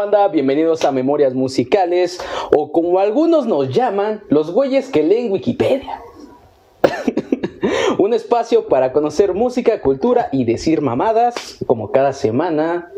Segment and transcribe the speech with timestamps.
[0.00, 0.28] banda?
[0.28, 2.20] Bienvenidos a Memorias Musicales,
[2.56, 6.00] o como algunos nos llaman, los güeyes que leen Wikipedia.
[7.98, 12.90] Un espacio para conocer música, cultura y decir mamadas, como cada semana.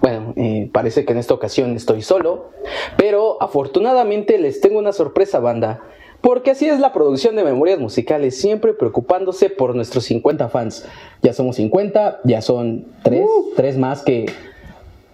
[0.00, 2.50] Bueno, eh, parece que en esta ocasión estoy solo,
[2.96, 5.82] pero afortunadamente les tengo una sorpresa, banda.
[6.20, 10.86] Porque así es la producción de Memorias Musicales, siempre preocupándose por nuestros 50 fans.
[11.20, 14.26] Ya somos 50, ya son 3, 3 más que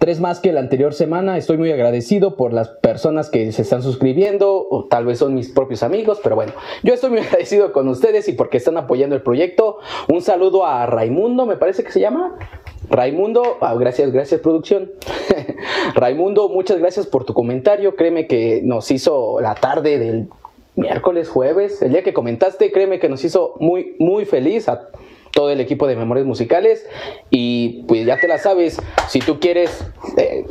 [0.01, 1.37] tres más que la anterior semana.
[1.37, 5.49] Estoy muy agradecido por las personas que se están suscribiendo, o tal vez son mis
[5.49, 9.21] propios amigos, pero bueno, yo estoy muy agradecido con ustedes y porque están apoyando el
[9.21, 9.77] proyecto.
[10.11, 12.35] Un saludo a Raimundo, me parece que se llama.
[12.89, 14.91] Raimundo, ah, gracias, gracias producción.
[15.93, 17.95] Raimundo, muchas gracias por tu comentario.
[17.95, 20.29] Créeme que nos hizo la tarde del
[20.75, 24.67] miércoles, jueves, el día que comentaste, créeme que nos hizo muy, muy feliz
[25.31, 26.87] todo el equipo de Memorias Musicales.
[27.29, 29.85] Y pues ya te la sabes, si tú quieres...
[30.17, 30.45] eh,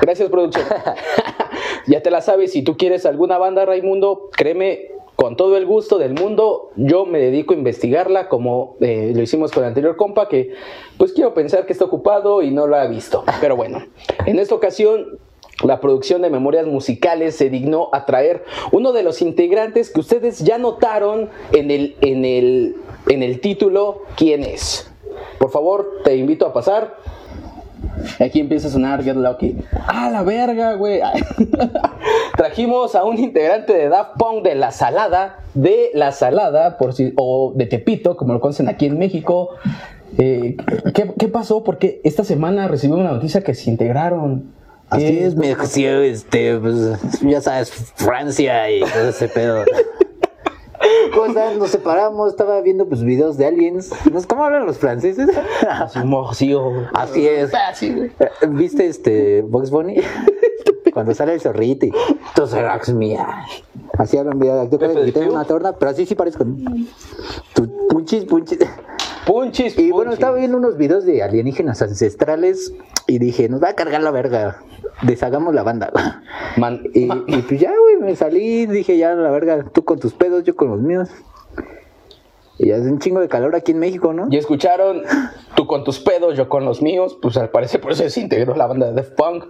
[0.00, 0.66] gracias producción.
[1.86, 4.88] ya te la sabes, si tú quieres alguna banda, Raimundo, créeme,
[5.20, 9.52] con todo el gusto del mundo, yo me dedico a investigarla como eh, lo hicimos
[9.52, 10.54] con el anterior compa, que
[10.96, 13.22] pues quiero pensar que está ocupado y no lo ha visto.
[13.38, 13.84] Pero bueno,
[14.24, 15.18] en esta ocasión
[15.62, 20.38] la producción de memorias musicales se dignó a traer uno de los integrantes que ustedes
[20.38, 22.76] ya notaron en el, en el,
[23.10, 24.88] en el título quién es.
[25.38, 26.96] Por favor, te invito a pasar.
[28.20, 29.56] Aquí empieza a sonar Get Lucky.
[29.86, 31.00] ¡Ah, la verga, güey!
[32.36, 37.12] Trajimos a un integrante de Daft Punk de La Salada, de La Salada, por si,
[37.16, 39.50] o de Tepito, como lo conocen aquí en México.
[40.18, 40.56] Eh,
[40.94, 41.64] ¿qué, ¿Qué pasó?
[41.64, 44.52] Porque esta semana recibí una noticia que se integraron.
[44.88, 45.26] Así ¿Qué?
[45.26, 46.76] es, me sí, este, pues,
[47.22, 49.64] ya sabes, Francia y todo ese pedo.
[51.12, 51.58] ¿Cómo están?
[51.58, 53.92] Nos separamos, estaba viendo pues videos de aliens.
[54.10, 54.20] ¿No?
[54.26, 55.28] ¿Cómo hablan los franceses?
[56.94, 57.52] Así, es.
[57.54, 58.10] Así, güey.
[58.48, 59.96] ¿Viste este Box Bunny?
[60.92, 61.92] Cuando sale el zorrito y
[62.34, 63.44] tú serás mía.
[63.96, 66.44] Así hablan, mira, yo creo que tengo una torna, pero así sí parezco.
[67.90, 68.58] Punchis, punchis.
[69.26, 70.14] Punchis, Y bueno, punchis.
[70.14, 72.72] estaba viendo unos videos de alienígenas ancestrales
[73.06, 74.58] y dije, nos va a cargar la verga.
[75.02, 75.92] Deshagamos la banda.
[76.56, 80.44] Man- Y, pues ya, güey, me salí, dije ya, la verga, tú con tus pedos,
[80.44, 81.08] yo con los míos.
[82.58, 84.28] Y es un chingo de calor aquí en México, ¿no?
[84.30, 85.02] Y escucharon,
[85.54, 88.54] tú con tus pedos, yo con los míos, pues al parecer por eso se integró
[88.54, 89.44] la banda de Def Punk.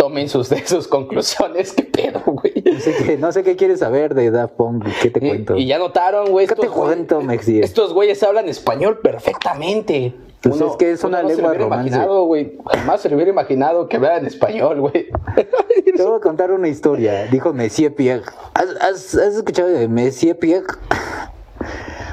[0.00, 2.54] Tomen sus, de sus conclusiones, qué pedo, güey.
[2.64, 5.56] No sé, qué, no sé qué quieres saber de Daft Punk, ¿qué te cuento?
[5.56, 6.46] Y, y ya notaron, güey.
[6.46, 7.60] ¿Qué te cuento, Mexi?
[7.60, 10.14] Estos güeyes hablan español perfectamente.
[10.40, 12.56] Pues es que es una lengua imaginado, güey.
[12.64, 15.08] Jamás se lo hubiera imaginado que hablaran español, güey.
[15.84, 17.26] Te voy a contar una historia.
[17.26, 18.22] Dijo Messier Pierre.
[18.54, 20.64] ¿Has, has, has escuchado de Messier Pierre?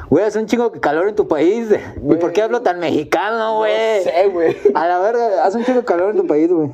[0.10, 1.68] Güey, hace un chingo de calor en tu país.
[2.02, 3.98] ¿Y por qué hablo tan mexicano, güey?
[3.98, 4.58] No sé, güey.
[4.74, 6.72] A la verga, hace un chingo de calor en tu país, güey.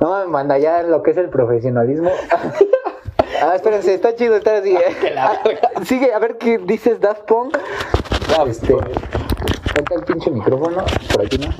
[0.00, 2.10] No me manda ya lo que es el profesionalismo.
[3.40, 4.74] Ah, espérense, está chido estar así.
[4.74, 5.12] ¿eh?
[5.14, 5.70] La verga.
[5.76, 7.56] Ah, Sigue, a ver qué dices Daft Punk.
[8.30, 8.74] Daft Este.
[8.74, 11.50] Falta el pinche micrófono, por aquí no.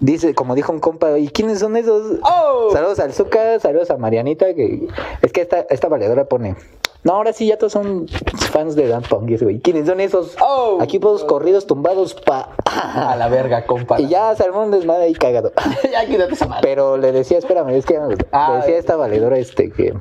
[0.00, 2.18] Dice, como dijo un compa, ¿y quiénes son esos?
[2.22, 2.70] ¡Oh!
[2.72, 4.88] Saludos al Zuka, saludos a Marianita, que
[5.22, 6.56] es que esta, esta valedora pone.
[7.04, 8.06] No, ahora sí, ya todos son
[8.50, 8.88] fans de
[9.28, 9.60] y ese güey.
[9.60, 10.36] ¿Quiénes son esos?
[10.42, 10.78] Oh.
[10.80, 12.50] Aquí todos corridos tumbados pa.
[12.64, 14.00] A la verga, compa.
[14.00, 15.52] y ya se armó un desmadre ahí cagado.
[15.92, 16.62] ya quítate esa madre.
[16.62, 18.26] Pero le decía, espérame, es que ya me gustó.
[18.32, 19.94] Ah, le decía a esta valedora este que.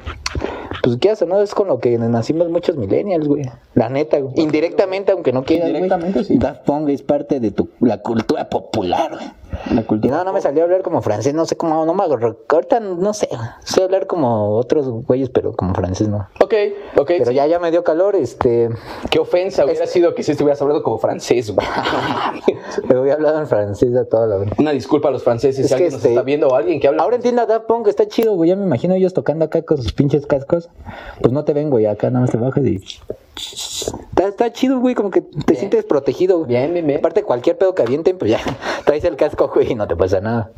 [0.83, 1.39] Pues qué hace, ¿no?
[1.41, 3.43] Es con lo que nacimos muchos millennials, güey.
[3.73, 4.33] La neta, güey.
[4.37, 5.83] Indirectamente, aunque no quieras, güey.
[5.83, 6.37] Indirectamente, sí.
[6.37, 9.25] Daft Punk es parte de tu, la cultura popular, güey.
[9.71, 10.17] La Y cultura.
[10.17, 12.03] no, no me salió a hablar como francés, no sé cómo, no me.
[12.03, 13.27] Ahorita no sé,
[13.63, 16.27] sé hablar como otros güeyes, pero como francés no.
[16.43, 16.53] Ok,
[16.95, 17.07] ok.
[17.07, 17.33] Pero sí.
[17.35, 18.69] ya, ya me dio calor, este.
[19.09, 21.67] Qué ofensa hubiera sido que si estuvieras hablando como francés, güey.
[22.87, 24.51] Me voy hablando en francés a toda la hora.
[24.57, 26.87] Una disculpa a los franceses Es si alguien nos este- está viendo o alguien que
[26.87, 27.03] habla.
[27.03, 28.49] Ahora entiendo a Daft Punk, está chido, güey.
[28.49, 30.69] Ya me imagino ellos tocando acá con sus pinches cascos.
[31.21, 31.85] Pues no te ven, güey.
[31.85, 32.79] Acá nada más te bajas y.
[33.37, 34.95] Está, está chido, güey.
[34.95, 36.49] Como que te sientes protegido, güey.
[36.49, 36.99] Bien, bien, bien.
[36.99, 38.39] Aparte, cualquier pedo que avienten, pues ya
[38.85, 40.51] traes el casco, güey, y no te pasa nada.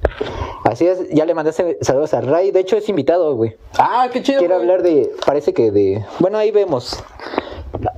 [0.64, 2.52] Así es, ya le mandaste saludos a Ray.
[2.52, 3.56] De hecho, es invitado, güey.
[3.78, 4.40] Ah, qué chido.
[4.40, 4.68] Quiero güey.
[4.70, 5.12] hablar de.
[5.26, 6.06] Parece que de.
[6.20, 7.04] Bueno, ahí vemos.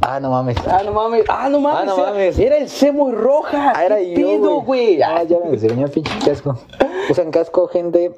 [0.01, 0.57] Ah, no mames.
[0.67, 1.23] Ah, no mames.
[1.29, 1.81] Ah, no mames.
[1.81, 2.39] Ah, no era- mames.
[2.39, 3.73] Era el Semo Roja.
[3.75, 5.01] Ah, era ¿Qué yo, pedo, güey?
[5.01, 6.57] Ah, ya me enseñó el pinche casco.
[7.09, 8.11] Usan casco, gente.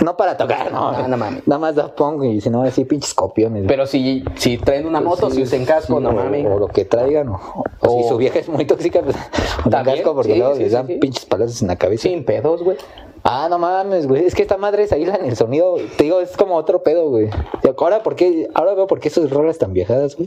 [0.00, 0.88] No para tocar, no.
[0.88, 1.46] Ah, no mames.
[1.46, 3.64] Nada más da Punk y si no, así pinches copiones.
[3.68, 6.46] Pero si, si traen una moto, si usen casco, Sí, no o- mames.
[6.46, 7.28] O lo que traigan.
[7.28, 9.16] O, o si su vieja es muy tóxica, pues.
[9.70, 10.94] También, casco porque sí, luego sí, les dan sí.
[10.96, 12.02] pinches palazos en la cabeza.
[12.02, 12.76] Sin pedos, güey.
[13.22, 14.26] Ah, no mames, güey.
[14.26, 15.76] Es que esta madre es aíslan el sonido.
[15.96, 17.30] Te digo, es como otro pedo, güey.
[17.78, 18.48] Ahora, ¿por qué?
[18.54, 20.26] Ahora veo por qué esas rolas tan viejadas, güey.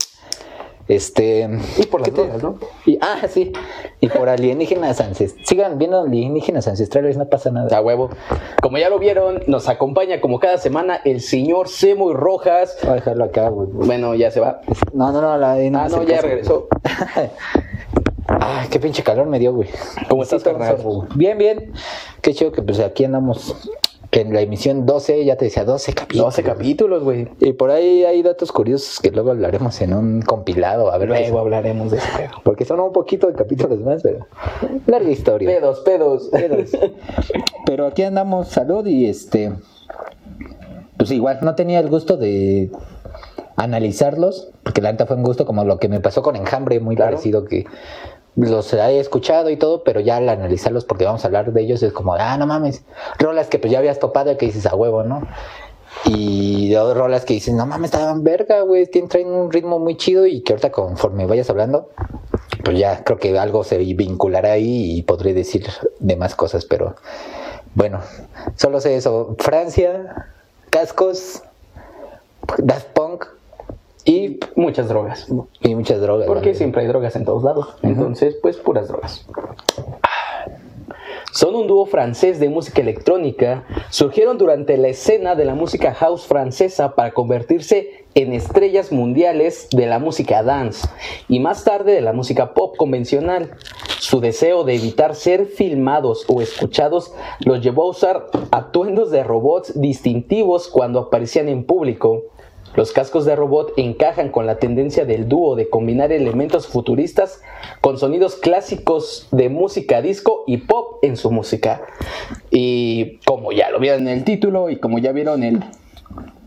[0.87, 1.49] Este.
[1.77, 2.59] Y por las ¿qué te- drogas, ¿no?
[2.85, 3.51] y- ah, sí.
[3.99, 5.47] Y por alienígenas ancestrales.
[5.47, 7.75] Sigan viendo alienígenas ancestrales, no pasa nada.
[7.77, 8.09] A huevo.
[8.61, 12.77] Como ya lo vieron, nos acompaña como cada semana el señor Semo y Rojas.
[12.83, 13.67] Voy a dejarlo acá, güey.
[13.71, 14.61] Bueno, ya se va.
[14.93, 16.27] No, no, no, la Ah, no, ya caso.
[16.27, 16.67] regresó.
[18.29, 19.69] Ah, qué pinche calor me dio, güey.
[20.09, 20.77] ¿Cómo estás, carnal?
[21.15, 21.71] Bien, bien.
[22.21, 23.55] Qué chido que pues aquí andamos
[24.11, 26.25] en la emisión 12, ya te decía 12 capítulos.
[26.35, 27.27] 12 capítulos, güey.
[27.39, 31.09] Y por ahí hay datos curiosos que luego hablaremos en un compilado, a ver.
[31.09, 32.07] Luego hablaremos de eso.
[32.17, 32.31] pedo.
[32.43, 34.25] Porque son un poquito de capítulos más, pero
[34.87, 35.47] larga historia.
[35.49, 36.29] Pedos, pedos.
[37.65, 39.51] Pero aquí andamos, salud y este.
[40.97, 42.71] Pues igual, no tenía el gusto de
[43.55, 46.95] analizarlos, porque la neta fue un gusto como lo que me pasó con Enjambre, muy
[46.95, 47.11] Claro.
[47.11, 47.65] parecido que
[48.37, 51.81] los he escuchado y todo, pero ya al analizarlos, porque vamos a hablar de ellos,
[51.81, 52.83] es como, ah, no mames,
[53.17, 55.21] rolas que pues ya habías topado y que dices a huevo, ¿no?
[56.05, 59.97] Y otras rolas que dices, no mames, estaban verga, güey, tienen, traen un ritmo muy
[59.97, 61.89] chido y que ahorita conforme vayas hablando,
[62.63, 65.67] pues ya creo que algo se vinculará ahí y podré decir
[65.99, 66.95] de más cosas, pero
[67.73, 68.01] bueno,
[68.55, 69.35] solo sé eso.
[69.39, 70.27] Francia,
[70.69, 71.41] cascos,
[72.59, 73.25] Daft Punk
[74.07, 75.27] y, Muchas drogas.
[75.61, 76.27] y muchas drogas.
[76.27, 77.75] Porque siempre hay drogas en todos lados.
[77.83, 79.27] Entonces, pues puras drogas.
[81.33, 83.65] Son un dúo francés de música electrónica.
[83.89, 89.85] Surgieron durante la escena de la música house francesa para convertirse en estrellas mundiales de
[89.87, 90.87] la música dance
[91.27, 93.51] y más tarde de la música pop convencional.
[93.99, 99.79] Su deseo de evitar ser filmados o escuchados los llevó a usar atuendos de robots
[99.79, 102.23] distintivos cuando aparecían en público.
[102.77, 107.41] Los cascos de robot encajan con la tendencia del dúo de combinar elementos futuristas
[107.81, 111.81] con sonidos clásicos de música disco y pop en su música.
[112.51, 115.63] Y como ya lo vieron en el título y como ya vieron el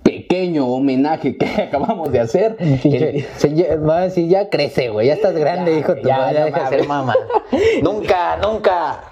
[0.03, 3.27] pequeño homenaje que acabamos de hacer, el-
[3.88, 5.94] va a decir, ya crece, güey, ya estás grande, hijo.
[5.97, 6.71] tu ya, madre, deja mames.
[6.79, 7.15] ser mamá.
[7.82, 9.05] nunca, nunca.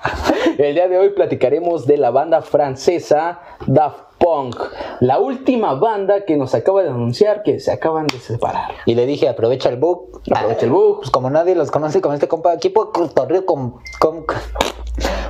[0.56, 4.56] El día de hoy platicaremos de la banda francesa Daft Punk,
[5.00, 8.73] la última banda que nos acaba de anunciar que se acaban de separar.
[8.85, 10.23] Y le dije, aprovecha el book.
[10.35, 10.99] Aprovecha el book.
[10.99, 14.25] Pues como nadie los conoce con este compa, aquí puro corrido con, con-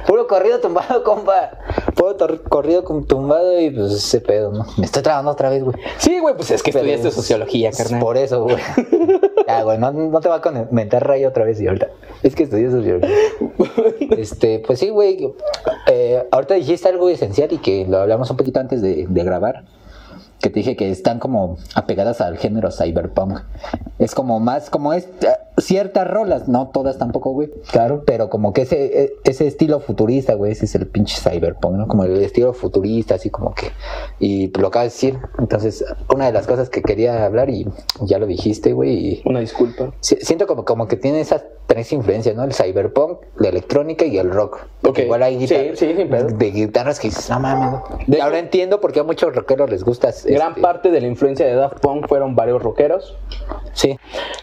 [0.06, 1.50] Puro corrido tumbado, compa.
[1.94, 2.17] Puro
[2.49, 4.64] corrido con tumbado y pues ese pedo, ¿no?
[4.79, 5.76] Me estoy trabando otra vez, güey.
[5.99, 8.00] Sí, güey, pues es que Pero estudiaste es- sociología, carnal.
[8.00, 8.56] Por eso, güey.
[9.49, 11.89] Ya, güey, no, no te va a comentar Ray otra vez y ahorita.
[12.23, 13.09] Es que estudié sociología.
[14.11, 15.33] Este, pues sí, güey.
[15.87, 19.65] Eh, ahorita dijiste algo esencial y que lo hablamos un poquito antes de, de grabar.
[20.41, 23.41] Que te dije que están como apegadas al género cyberpunk.
[23.99, 25.09] Es como más, como es
[25.58, 27.50] ciertas rolas, no todas tampoco, güey.
[27.70, 28.02] Claro.
[28.06, 31.87] Pero como que ese, eh, ese estilo futurista, güey, ese es el pinche cyberpunk, ¿no?
[31.88, 33.69] Como el estilo futurista, así como que.
[34.19, 35.19] Y lo acabas de decir.
[35.38, 37.66] Entonces, una de las cosas que quería hablar, y
[38.02, 39.93] ya lo dijiste, güey, Una disculpa.
[40.00, 42.44] Si- Siento como, como que tiene esas tres influencias, ¿no?
[42.44, 44.58] El cyberpunk, la electrónica y el rock.
[44.81, 45.04] Porque Ok.
[45.06, 46.26] Igual hay Sí, guitar- sí, pedo.
[46.28, 47.70] de guitarras que dices, no mames.
[47.72, 47.84] ¿no?".
[48.06, 50.11] De Ahora hecho- entiendo por qué a muchos rockeros les gusta.
[50.25, 53.16] Gran este, parte de la influencia de Daft Punk fueron varios rockeros.
[53.75, 53.99] Sí.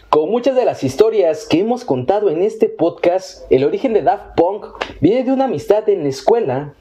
[0.08, 1.05] Como muchas de las historias
[1.48, 4.66] que hemos contado en este podcast, el origen de Daft Punk
[5.00, 6.74] viene de una amistad en la escuela.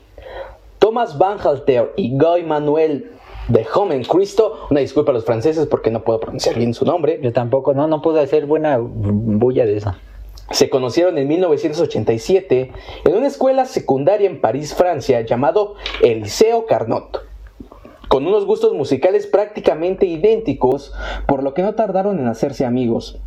[0.80, 3.12] Thomas Van Halter y Guy Manuel
[3.50, 7.20] de Homen Cristo, una disculpa a los franceses porque no puedo pronunciar bien su nombre,
[7.22, 9.94] Yo tampoco, no, no pude hacer buena bulla de eso.
[10.50, 12.72] se conocieron en 1987
[13.06, 17.22] en una escuela secundaria en París, Francia, llamado el Liceo Carnot.
[18.08, 20.94] Con unos gustos musicales prácticamente idénticos,
[21.28, 23.20] por lo que no tardaron en hacerse amigos.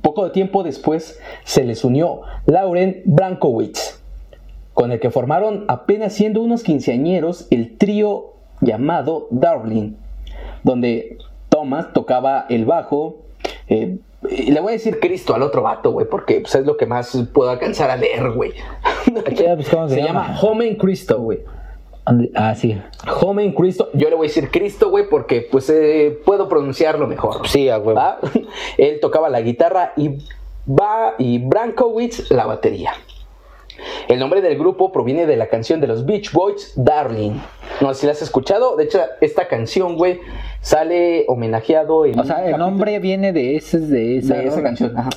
[0.00, 4.00] Poco tiempo después se les unió Lauren Brankowitz,
[4.74, 9.92] con el que formaron apenas siendo unos quinceañeros el trío llamado Darling,
[10.62, 11.18] donde
[11.48, 13.18] Thomas tocaba el bajo.
[13.68, 13.98] eh,
[14.30, 16.86] y le voy a decir Cristo al otro vato, güey, porque pues, es lo que
[16.86, 18.52] más puedo alcanzar a leer, güey.
[19.56, 20.38] pues, ¿cómo se llama?
[20.40, 21.40] Homen Cristo, güey.
[22.34, 22.80] Ah, sí.
[23.20, 23.90] Homen Cristo.
[23.94, 27.46] Yo le voy a decir Cristo, güey, porque pues eh, puedo pronunciarlo mejor.
[27.48, 27.94] Sí, a huevo.
[27.94, 28.18] ¿va?
[28.78, 30.18] Él tocaba la guitarra y,
[30.68, 32.92] va, y Brankowitz la batería.
[34.08, 37.32] El nombre del grupo proviene de la canción de los Beach Boys, Darling.
[37.80, 38.76] No sé si la has escuchado.
[38.76, 40.20] De hecho, esta canción, güey,
[40.60, 42.18] sale homenajeado en.
[42.18, 44.96] O sea, el nombre viene de ese, de esa, de esa canción.
[44.96, 45.10] Ajá.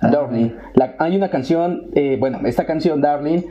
[0.00, 0.08] Ah.
[0.08, 0.50] Darling.
[0.74, 3.42] La- hay una canción, eh, bueno, esta canción, Darling,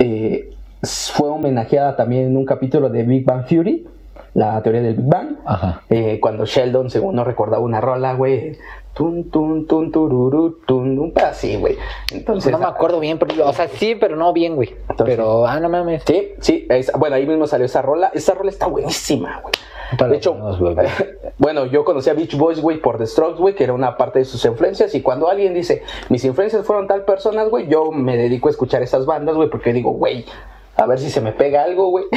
[0.00, 0.50] eh,
[0.84, 3.86] fue homenajeada también en un capítulo de Big Bang Theory.
[4.34, 5.36] la teoría del Big Bang.
[5.44, 5.82] Ajá.
[5.90, 8.58] Eh, cuando Sheldon, según no recordaba una rola, güey.
[8.94, 11.76] Tun, tun, tun, tururú, tun, un así, güey.
[12.12, 12.52] Entonces.
[12.52, 14.74] no me acuerdo bien, pero, o sea, sí, pero no bien, güey.
[15.04, 16.04] Pero, ah, no mames.
[16.06, 18.12] Sí, sí, es- bueno, ahí mismo salió esa rola.
[18.14, 20.10] Esa rola está buenísima, güey.
[20.10, 20.34] De hecho,
[21.38, 24.20] bueno, yo conocí a Beach Boys, güey, por The Strokes, güey, que era una parte
[24.20, 24.94] de sus influencias.
[24.94, 28.82] Y cuando alguien dice, mis influencias fueron tal personas, güey, yo me dedico a escuchar
[28.82, 30.24] esas bandas, güey, porque digo, güey,
[30.76, 32.04] a ver si se me pega algo, güey.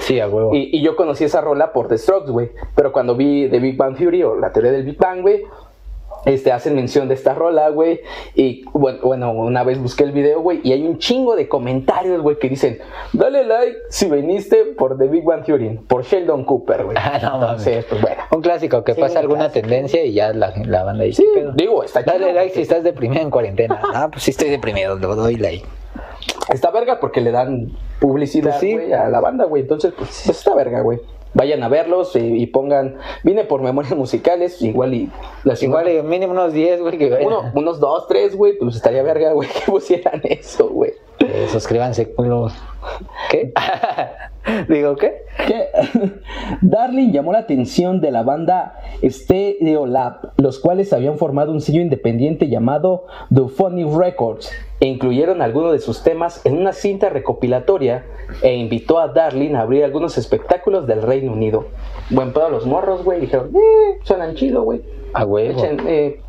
[0.00, 0.54] Sí, a huevo.
[0.54, 2.50] y, y yo conocí esa rola por The Strokes, güey.
[2.76, 5.42] Pero cuando vi The Big Bang Theory o la teoría del Big Bang, güey,
[6.26, 8.00] este, hacen mención de esta rola, güey.
[8.36, 12.20] Y bueno, bueno, una vez busqué el video, güey, y hay un chingo de comentarios,
[12.22, 12.78] güey, que dicen,
[13.14, 16.96] dale like si viniste por The Big Bang Theory, por Sheldon Cooper, güey.
[17.00, 17.34] Ah, no.
[17.40, 18.22] Entonces, pues bueno.
[18.32, 19.66] Un clásico que Sí, pasa un alguna clásico.
[19.68, 22.12] tendencia y ya la, la banda dice, digo, está chido.
[22.18, 23.80] Dale like si estás deprimido en cuarentena.
[23.94, 25.64] Ah, pues sí estoy deprimido, le doy like.
[26.52, 28.92] Está verga porque le dan publicidad, Pues sí.
[28.92, 29.62] a la banda, güey.
[29.62, 31.00] Entonces, pues, pues está verga, güey.
[31.34, 35.10] Vayan a verlos y, y pongan, vine por memorias musicales, igual y
[35.44, 37.12] las Igual eh, mínimo unos 10, güey, que.
[37.22, 40.92] Uno, unos dos, tres, güey, pues estaría verga, güey, que pusieran eso, güey.
[41.18, 42.54] Eh, suscríbanse, culos.
[43.30, 43.52] ¿Qué?
[44.68, 45.24] Digo, ¿qué?
[45.46, 45.68] Que
[46.60, 52.48] Darling llamó la atención de la banda Stereolab, los cuales habían formado un sello independiente
[52.48, 54.50] llamado The Funny Records
[54.80, 58.04] e incluyeron algunos de sus temas en una cinta recopilatoria
[58.42, 61.66] e invitó a Darling a abrir algunos espectáculos del Reino Unido.
[62.10, 64.82] Buen pedo a los morros, güey, dijeron, eh, suenan chido, güey.
[65.12, 65.58] A huevo.
[65.58, 66.20] Echen, eh,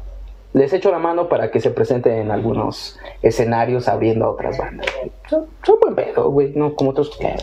[0.53, 4.87] les echo la mano para que se presenten en algunos escenarios abriendo a otras bandas.
[5.29, 7.35] Son, son buen pedo, güey, no como otros que...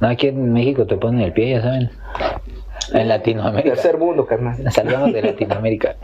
[0.00, 1.90] Aquí en México te ponen el pie, ya saben.
[2.92, 3.74] En Latinoamérica.
[3.74, 4.56] Tercer mundo, carnal.
[4.72, 5.96] Salgamos de Latinoamérica.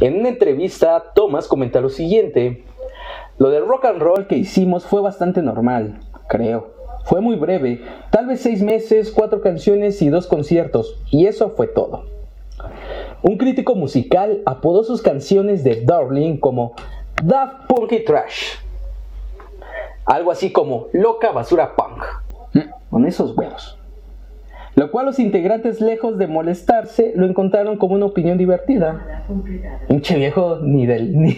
[0.00, 2.64] En una entrevista, Thomas comenta lo siguiente:
[3.38, 6.74] Lo del rock and roll que hicimos fue bastante normal, creo.
[7.04, 11.68] Fue muy breve, tal vez seis meses, cuatro canciones y dos conciertos, y eso fue
[11.68, 12.06] todo.
[13.22, 16.74] Un crítico musical apodó sus canciones de Darling como
[17.22, 18.56] Daft Punky Trash.
[20.04, 22.25] Algo así como Loca Basura Punk.
[22.96, 23.76] Con esos huevos.
[24.74, 29.26] Lo cual los integrantes, lejos de molestarse, lo encontraron como una opinión divertida.
[29.86, 31.12] Pinche viejo ni del.
[31.20, 31.36] Ni,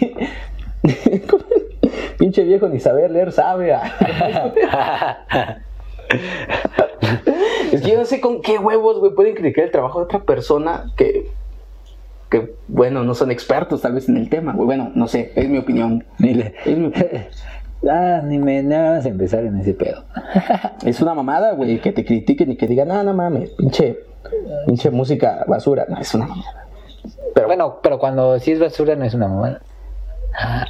[2.17, 3.73] pinche viejo ni saber leer sabe.
[3.73, 3.91] ah.
[7.73, 10.19] es que yo no sé con qué huevos, güey, pueden criticar el trabajo de otra
[10.23, 11.27] persona que.
[12.29, 14.65] Que, bueno, no son expertos tal vez en el tema, güey.
[14.65, 16.05] Bueno, no sé, es mi opinión.
[16.19, 16.93] Es, mi-
[17.87, 20.03] Ah, ni me hagas empezar en ese pedo.
[20.85, 23.99] es una mamada, güey, que te critiquen y que digan, ah, no mames, pinche,
[24.65, 25.85] pinche música basura.
[25.87, 26.67] No, es una mamada.
[27.33, 29.61] Pero Bueno, pero cuando sí es basura no es una mamada.
[30.37, 30.65] Ah.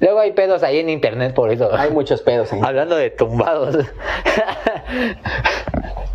[0.00, 1.74] Luego hay pedos ahí en internet por eso.
[1.74, 2.60] hay muchos pedos ahí.
[2.62, 3.76] Hablando de tumbados.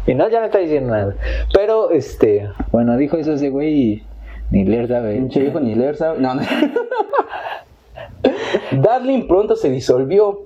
[0.07, 1.15] y no, ya no está diciendo nada.
[1.53, 4.03] Pero, este, bueno, dijo eso ese güey y
[4.51, 5.15] ni leer sabe.
[5.15, 6.19] Pinche viejo ni leer, ¿sabe?
[6.19, 6.41] No, no.
[8.72, 10.44] Darling pronto se disolvió,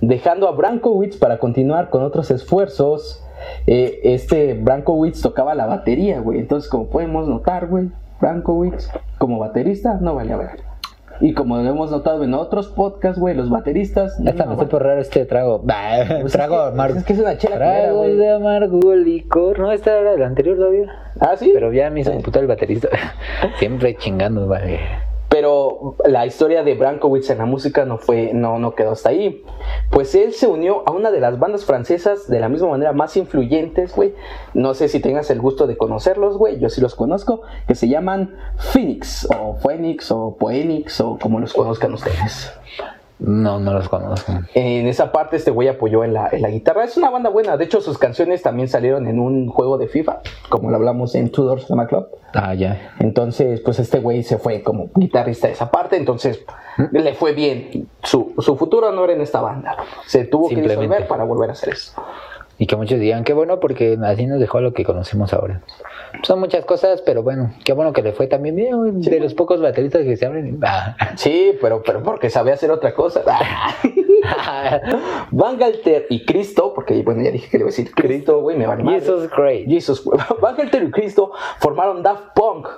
[0.00, 3.24] dejando a Brankowitz para continuar con otros esfuerzos.
[3.66, 6.38] Eh, este Brankowitz tocaba la batería, güey.
[6.40, 10.68] Entonces, como podemos notar, güey, Brankowitz como baterista no vale a ver.
[11.20, 14.12] Y como hemos notado en otros podcasts, güey, los bateristas.
[14.24, 14.60] Hasta no me vale.
[14.68, 15.60] supo raro este trago.
[15.64, 16.98] Bah, Pues es trago que- amargo.
[16.98, 18.16] es que es una chela Trago güey.
[18.16, 19.58] de amargo licor.
[19.58, 20.86] No, esta era el anterior todavía.
[21.18, 21.50] Ah, sí.
[21.52, 22.88] Pero ya me hizo puta el baterista.
[23.58, 24.78] Siempre chingando, vale.
[25.38, 29.44] Pero la historia de Brankowitz en la música no fue, no, no quedó hasta ahí.
[29.88, 33.16] Pues él se unió a una de las bandas francesas de la misma manera más
[33.16, 34.16] influyentes, güey.
[34.52, 36.58] No sé si tengas el gusto de conocerlos, güey.
[36.58, 41.54] Yo sí los conozco, que se llaman Phoenix, o Phoenix, o Poenix, o como los
[41.54, 42.52] conozcan ustedes.
[43.18, 44.32] No, no los conozco.
[44.54, 46.84] En esa parte este güey apoyó en la, en la guitarra.
[46.84, 47.56] Es una banda buena.
[47.56, 51.30] De hecho, sus canciones también salieron en un juego de FIFA, como lo hablamos en
[51.30, 52.06] Two Doors Cinema Club.
[52.34, 52.94] Ah, ya.
[53.00, 56.44] Entonces, pues este güey se fue como guitarrista de esa parte, entonces
[56.92, 57.88] le fue bien.
[58.02, 59.76] Su, su futuro no era en esta banda.
[60.06, 62.00] Se tuvo que disolver para volver a hacer eso.
[62.58, 65.62] Y que muchos digan, qué bueno porque así nos dejó lo que conocemos ahora.
[66.22, 68.76] Son muchas cosas, pero bueno, qué bueno que le fue también bien.
[68.76, 70.58] güey, de los pocos bateristas que se abren.
[70.64, 70.96] Ah.
[71.16, 73.22] Sí, pero, pero porque sabía hacer otra cosa.
[75.30, 78.56] Van Galter y Cristo, porque bueno, ya dije que le iba a decir Cristo, güey,
[78.56, 79.00] me vale madre.
[79.00, 79.68] Jesus Christ.
[79.68, 80.18] Jesus, güey.
[80.40, 82.68] Van Galter y Cristo formaron Daft Punk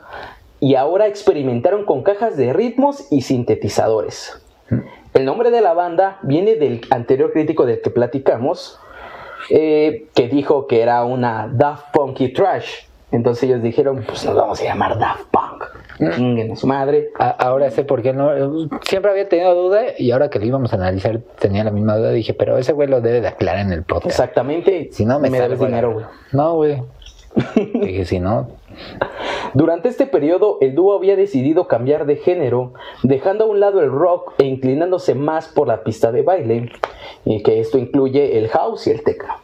[0.60, 4.42] y ahora experimentaron con cajas de ritmos y sintetizadores.
[5.14, 8.78] El nombre de la banda viene del anterior crítico del que platicamos,
[9.48, 12.84] eh, que dijo que era una Daft Punky Trash.
[13.12, 16.14] Entonces ellos dijeron, pues nos vamos a llamar Daft Punk.
[16.16, 17.10] chinguen a su madre.
[17.18, 18.30] A- ahora sé por qué no.
[18.82, 22.10] Siempre había tenido duda y ahora que lo íbamos a analizar tenía la misma duda.
[22.10, 24.06] Dije, pero ese güey lo debe de aclarar en el podcast.
[24.06, 24.88] Exactamente.
[24.92, 26.06] Si no, me, debes a la dinero, güey.
[26.32, 26.82] No, güey.
[27.54, 28.48] Dije, si no.
[29.54, 33.90] Durante este periodo, el dúo había decidido cambiar de género, dejando a un lado el
[33.90, 36.70] rock e inclinándose más por la pista de baile,
[37.24, 39.34] y que esto incluye el house y el techno.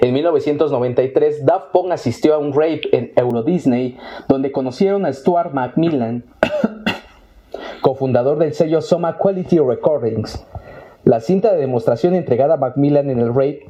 [0.00, 3.96] En 1993, Daft Punk asistió a un rave en Euro Disney,
[4.28, 6.24] donde conocieron a Stuart Macmillan,
[7.82, 10.44] cofundador del sello Soma Quality Recordings.
[11.04, 13.66] La cinta de demostración entregada a Macmillan en el rave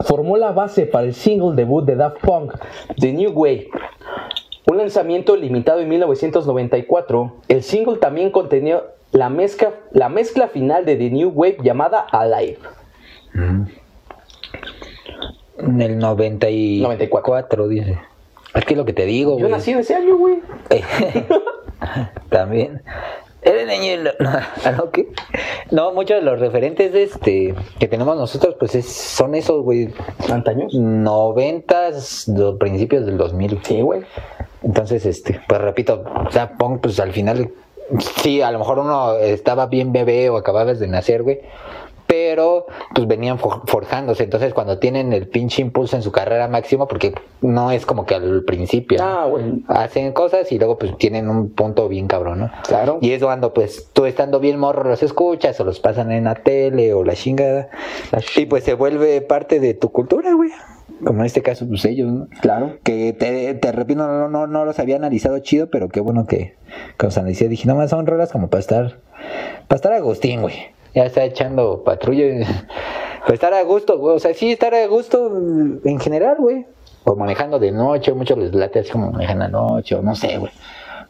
[0.00, 2.54] formó la base para el single debut de Daft Punk,
[2.98, 3.68] The New Way.
[4.70, 8.82] Un lanzamiento limitado en 1994, el single también contenía
[9.12, 12.58] la mezcla, la mezcla final de The New Wave llamada Alive.
[13.34, 13.68] En
[15.80, 17.68] el 94, 94.
[17.68, 17.98] dice.
[18.54, 19.52] Es que es lo que te digo, Yo güey.
[19.52, 20.38] nací en ese año, güey.
[22.30, 22.82] También.
[23.42, 24.10] Eres niño.
[24.18, 24.30] No,
[24.64, 25.08] ¿a lo qué?
[25.70, 29.88] No, muchos de los referentes este que tenemos nosotros, pues es- son esos, güey.
[30.30, 30.74] ¿Antaños?
[30.74, 33.60] Noventas, los principios del 2000.
[33.62, 34.02] Sí, güey.
[34.62, 37.50] Entonces, este, pues repito, o sea, punk, pues al final,
[38.22, 41.40] sí, a lo mejor uno estaba bien bebé o acababas de nacer, güey.
[42.10, 44.24] Pero, pues venían for- forjándose.
[44.24, 48.16] Entonces, cuando tienen el pinche impulso en su carrera máximo, porque no es como que
[48.16, 48.98] al principio.
[49.00, 49.28] Ah.
[49.68, 52.50] Hacen cosas y luego, pues tienen un punto bien cabrón, ¿no?
[52.66, 52.98] Claro.
[53.00, 56.34] Y es cuando, pues, tú estando bien morro los escuchas o los pasan en la
[56.34, 57.68] tele o la chingada.
[58.10, 60.50] La y pues se vuelve parte de tu cultura, güey.
[61.04, 62.26] Como en este caso, pues ellos, ¿no?
[62.40, 62.76] Claro.
[62.82, 66.56] Que te, te repito, no, no, no los había analizado chido, pero qué bueno que,
[66.98, 67.48] que los analicé.
[67.48, 68.98] Dije, no más son rolas como para estar,
[69.68, 70.56] para estar Agustín, güey.
[70.94, 72.24] Ya está echando patrulla.
[73.20, 74.16] Para estar a gusto, güey.
[74.16, 75.30] O sea, sí, estar a gusto
[75.84, 76.66] en general, güey.
[77.04, 80.38] O manejando de noche, muchos les late así como manejan la noche, o no sé,
[80.38, 80.52] güey.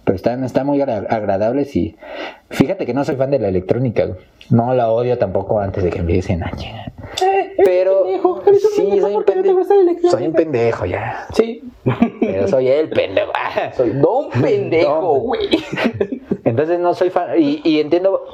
[0.05, 1.97] Pero están, están muy agra- agradables y
[2.49, 4.19] fíjate que no soy fan de la electrónica, güey.
[4.51, 6.93] No la odio tampoco antes de que empiecen a chingar.
[7.57, 8.07] Pero
[8.77, 9.61] sí, soy un pendejo.
[10.11, 11.27] Soy un pendejo ya.
[11.35, 11.63] Sí.
[12.21, 13.33] Pero soy el pendejo.
[13.77, 15.09] Soy don pendejo, No.
[15.21, 15.49] güey.
[16.45, 17.31] Entonces no soy fan.
[17.39, 18.25] Y, y entiendo,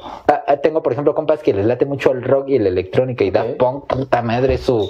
[0.61, 3.57] tengo por ejemplo compas que les late mucho el rock y la electrónica y Daft.
[3.57, 4.89] Punk, puta madre, su...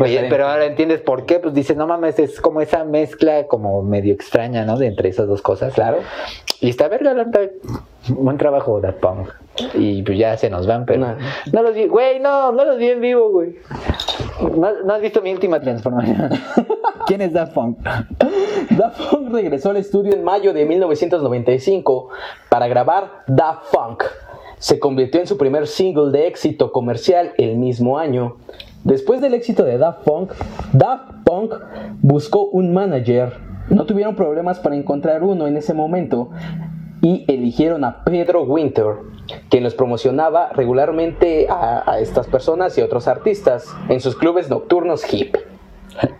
[0.00, 3.82] Oye, pero ahora entiendes por qué, pues dices, no mames, es como esa mezcla como
[3.82, 4.76] medio extraña, ¿no?
[4.78, 5.74] De entre esas dos cosas.
[5.74, 5.98] Claro.
[6.60, 7.14] Y está verga,
[8.08, 9.28] buen trabajo Daft Punk.
[9.74, 11.00] Y pues ya se nos van, pero...
[11.00, 11.16] No.
[11.52, 13.56] No, los vi, güey, no, no los vi en vivo, güey.
[14.40, 16.30] No, no has visto mi última transformación.
[17.06, 17.78] ¿Quién es Daft Punk?
[18.70, 22.08] Daft Punk regresó al estudio en mayo de 1995
[22.48, 24.04] para grabar Daft Punk.
[24.58, 28.36] Se convirtió en su primer single de éxito comercial el mismo año.
[28.84, 30.32] Después del éxito de Daft Punk,
[30.72, 31.54] Daft Punk
[32.00, 33.34] buscó un manager.
[33.70, 36.30] No tuvieron problemas para encontrar uno en ese momento
[37.02, 38.86] y eligieron a Pedro Winter,
[39.48, 45.36] quien los promocionaba regularmente a, estas personas y otros artistas en sus clubes nocturnos hip.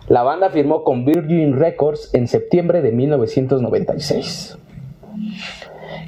[0.07, 4.57] La banda firmó con Virgin Records en septiembre de 1996.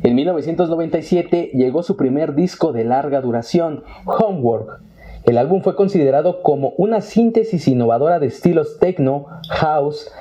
[0.04, 4.82] En 1997 llegó su primer disco de larga duración, Homework.
[5.26, 10.12] El álbum fue considerado como una síntesis innovadora de estilos techno, house,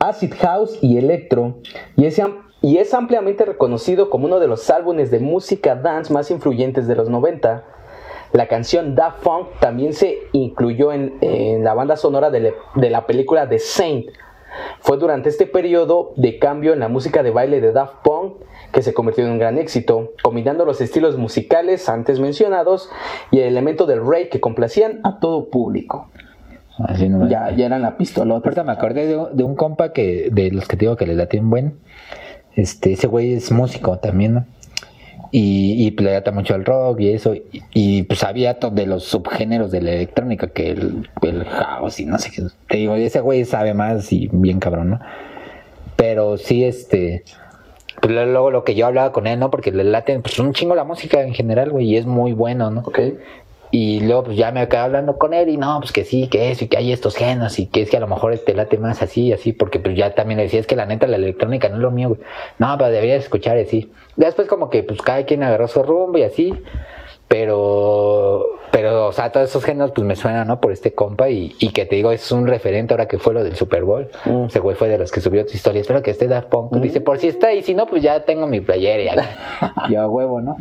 [0.00, 1.58] acid house y electro,
[1.96, 6.12] y es, am- y es ampliamente reconocido como uno de los álbumes de música dance
[6.12, 7.62] más influyentes de los 90.
[8.32, 12.90] La canción Daft Punk también se incluyó en, en la banda sonora de, le- de
[12.90, 14.06] la película The Saint.
[14.80, 18.34] Fue durante este periodo de cambio en la música de baile de Daft Punk
[18.72, 22.90] que se convirtió en un gran éxito, combinando los estilos musicales antes mencionados
[23.30, 26.08] y el elemento del rey que complacían a todo público.
[26.78, 28.48] Así no Ya, ya eran la pistolota.
[28.48, 31.14] Ahorita me acordé de, de un compa que, de los que te digo que le
[31.14, 31.78] late un buen.
[32.56, 34.44] Este, ese güey es músico también, ¿no?
[35.30, 37.34] Y, y le lata mucho el rock y eso.
[37.74, 42.06] Y, pues sabía to- de los subgéneros de la electrónica, que el, el house y
[42.06, 42.42] no sé qué.
[42.68, 45.00] Te digo, ese güey sabe más y bien cabrón, ¿no?
[45.96, 47.24] Pero sí, este.
[48.00, 49.50] Pues luego lo que yo hablaba con él, ¿no?
[49.50, 52.70] Porque le late pues, un chingo la música en general, güey, y es muy bueno,
[52.70, 52.80] ¿no?
[52.82, 53.00] Ok.
[53.70, 56.50] Y luego pues ya me acabé hablando con él y no, pues que sí, que
[56.50, 58.78] eso y que hay estos genos y que es que a lo mejor te late
[58.78, 61.16] más así y así, porque pues ya también le decía, es que la neta la
[61.16, 62.20] electrónica no es lo mío, güey.
[62.58, 63.90] No, pero deberías escuchar así.
[64.16, 66.54] Después como que pues cada quien agarró su rumbo y así,
[67.28, 70.60] pero, pero, o sea, todos esos géneros pues me suenan, ¿no?
[70.60, 73.42] Por este compa y, y que te digo, es un referente ahora que fue lo
[73.42, 74.08] del Super Bowl.
[74.24, 74.44] Mm.
[74.44, 76.72] Ese güey fue de los que subió tu historia, espero que esté Daft Punk.
[76.76, 79.74] Dice, por si está y si no, pues ya tengo mi playera y ya.
[79.90, 80.56] Yo a huevo, ¿no?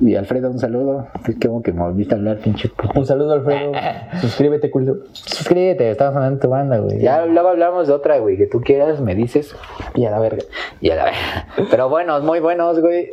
[0.00, 1.08] Y Alfredo, un saludo.
[1.28, 2.70] Es como que me volviste a hablar, pinche.
[2.94, 3.72] Un saludo, Alfredo.
[4.20, 4.96] Suscríbete, culo.
[5.12, 7.00] Suscríbete, estamos hablando de tu banda, güey.
[7.00, 9.54] Ya luego hablamos de otra, güey, que tú quieras, me dices.
[9.94, 10.42] Y a la verga.
[10.80, 11.46] Y a la verga.
[11.70, 13.10] Pero buenos, muy buenos, güey.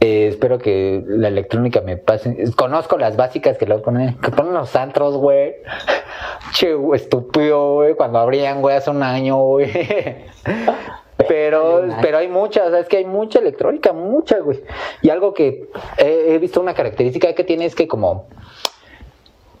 [0.00, 2.36] Eh, espero que la electrónica me pase.
[2.56, 5.54] Conozco las básicas que lo ponen, que ponen los antros, güey.
[6.52, 9.70] Che, güey, estúpido, güey, cuando abrían, güey, hace un año, güey.
[11.28, 14.62] Pero, pero hay muchas, o sea, es que hay mucha electrónica, mucha, güey.
[15.00, 18.26] Y algo que he, he visto una característica que tiene es que como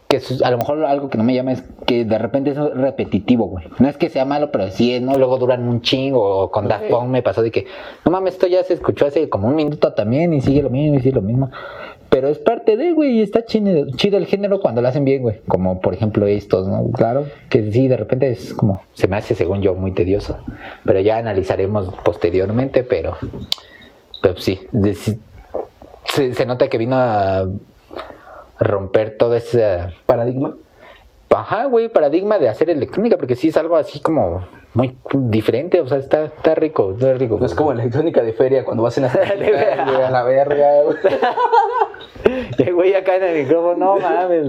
[0.08, 3.46] que a lo mejor algo que no me llama es que de repente es repetitivo,
[3.46, 3.66] güey.
[3.78, 5.16] No es que sea malo, pero sí es, ¿no?
[5.16, 6.20] Luego duran un chingo.
[6.22, 7.66] O con Daft Punk me pasó de que,
[8.04, 10.96] no mames, esto ya se escuchó hace como un minuto también y sigue lo mismo
[10.96, 11.50] y sigue lo mismo.
[12.14, 15.20] Pero es parte de, güey, y está chido, chido el género cuando lo hacen bien,
[15.20, 15.40] güey.
[15.48, 16.88] Como por ejemplo estos, ¿no?
[16.92, 17.26] Claro.
[17.50, 20.38] Que sí, de repente es como, se me hace según yo muy tedioso.
[20.84, 23.16] Pero ya analizaremos posteriormente, pero,
[24.22, 24.60] pero sí,
[26.04, 27.48] se, se nota que vino a
[28.60, 30.54] romper toda esa Paradigma.
[31.30, 35.88] Ajá, güey, paradigma de hacer electrónica, porque sí es algo así como muy diferente, o
[35.88, 37.38] sea, está, está rico, está rico.
[37.40, 39.12] No es como electrónica de feria cuando vas en la
[40.06, 40.96] a la verga, güey.
[42.58, 44.46] Y el güey acá en el micrófono, no mames.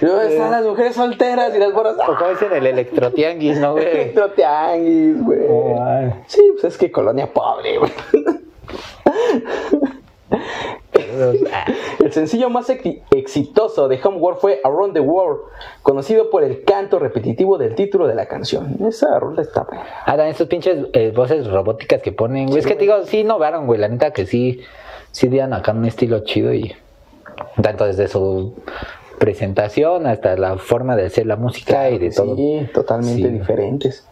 [0.00, 1.96] Luego están las mujeres solteras y las borras.
[2.06, 3.86] O como dicen el electrotianguis, ¿no, güey?
[3.92, 5.40] Electrotianguis, güey.
[5.80, 6.12] Ay.
[6.26, 7.92] Sí, pues es que colonia pobre, güey.
[12.00, 15.40] El sencillo más ex- exitoso de Homeworld fue Around the World,
[15.82, 18.76] conocido por el canto repetitivo del título de la canción.
[18.86, 19.84] Esa rola está buena.
[20.04, 22.58] Ah, también esos pinches eh, voces robóticas que ponen, güey.
[22.58, 23.78] es que te digo, sí innovaron, güey.
[23.78, 24.60] La neta que sí,
[25.10, 26.74] sí dieron acá un estilo chido y
[27.62, 28.54] tanto desde su
[29.18, 32.34] presentación hasta la forma de hacer la música y de todo.
[32.36, 33.28] Sí, totalmente Sí.
[33.28, 34.08] diferentes.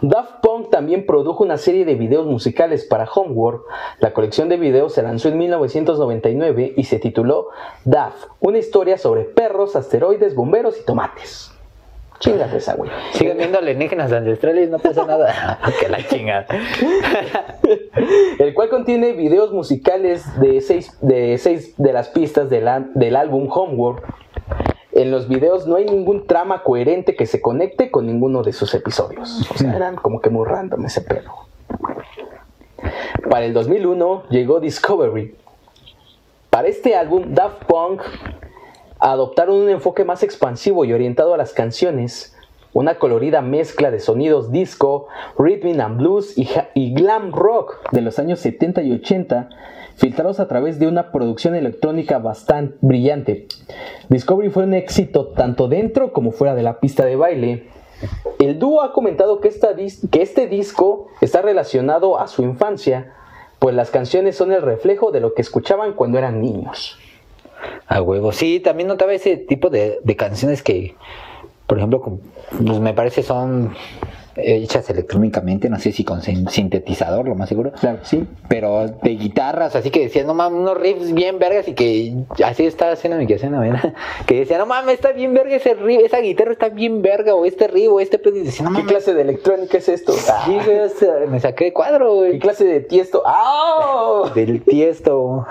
[0.00, 3.60] Daft Punk también produjo una serie de videos musicales para Homeworld.
[3.98, 7.48] La colección de videos se lanzó en 1999 y se tituló
[7.84, 11.49] Daft, una historia sobre perros, asteroides, bomberos y tomates.
[12.20, 12.90] Chingate esa, güey.
[13.14, 15.58] Siguen viendo alienígenas ancestrales, no pasa nada.
[15.80, 16.46] que la chingada.
[18.38, 23.48] el cual contiene videos musicales de seis de, seis de las pistas del, del álbum
[23.50, 24.02] Homeworld.
[24.92, 28.74] En los videos no hay ningún trama coherente que se conecte con ninguno de sus
[28.74, 29.50] episodios.
[29.50, 31.32] O sea, eran como que muy random ese pedo.
[33.30, 35.34] Para el 2001 llegó Discovery.
[36.50, 38.02] Para este álbum, Daft Punk
[39.00, 42.36] adoptaron un enfoque más expansivo y orientado a las canciones,
[42.72, 45.08] una colorida mezcla de sonidos disco,
[45.38, 49.48] rhythm and blues y, glam rock de los años 70 y 80,
[49.96, 53.48] filtrados a través de una producción electrónica bastante brillante.
[54.08, 57.68] Discovery fue un éxito tanto dentro como fuera de la pista de baile.
[58.38, 63.14] El dúo ha comentado que, esta que este disco está relacionado a su infancia,
[63.58, 66.98] pues las canciones son el reflejo de lo que escuchaban cuando eran niños.
[67.86, 68.32] A huevo.
[68.32, 70.94] Sí, también notaba ese tipo de, de canciones que,
[71.66, 72.00] por ejemplo,
[72.64, 73.74] pues me parece son
[74.42, 77.72] hechas electrónicamente, no sé si con sin- sintetizador, lo más seguro.
[77.72, 78.24] Claro, sí.
[78.48, 82.64] Pero de guitarras, así que decían, no mames, unos riffs bien vergas y que así
[82.64, 83.92] estaba haciendo mi canción, ¿verdad?
[84.26, 87.44] Que decía, no mames, está bien verga ese riff, esa guitarra está bien verga, o
[87.44, 88.92] este riff, o este pedo, y decía, no ¿Qué mames.
[88.92, 90.14] clase de electrónica es esto?
[90.30, 93.22] Ah, Sí, güey, o sea, me saqué de cuadro, ¿Qué clase de tiesto?
[93.26, 94.30] ¡Ah!
[94.34, 95.44] Del tiesto.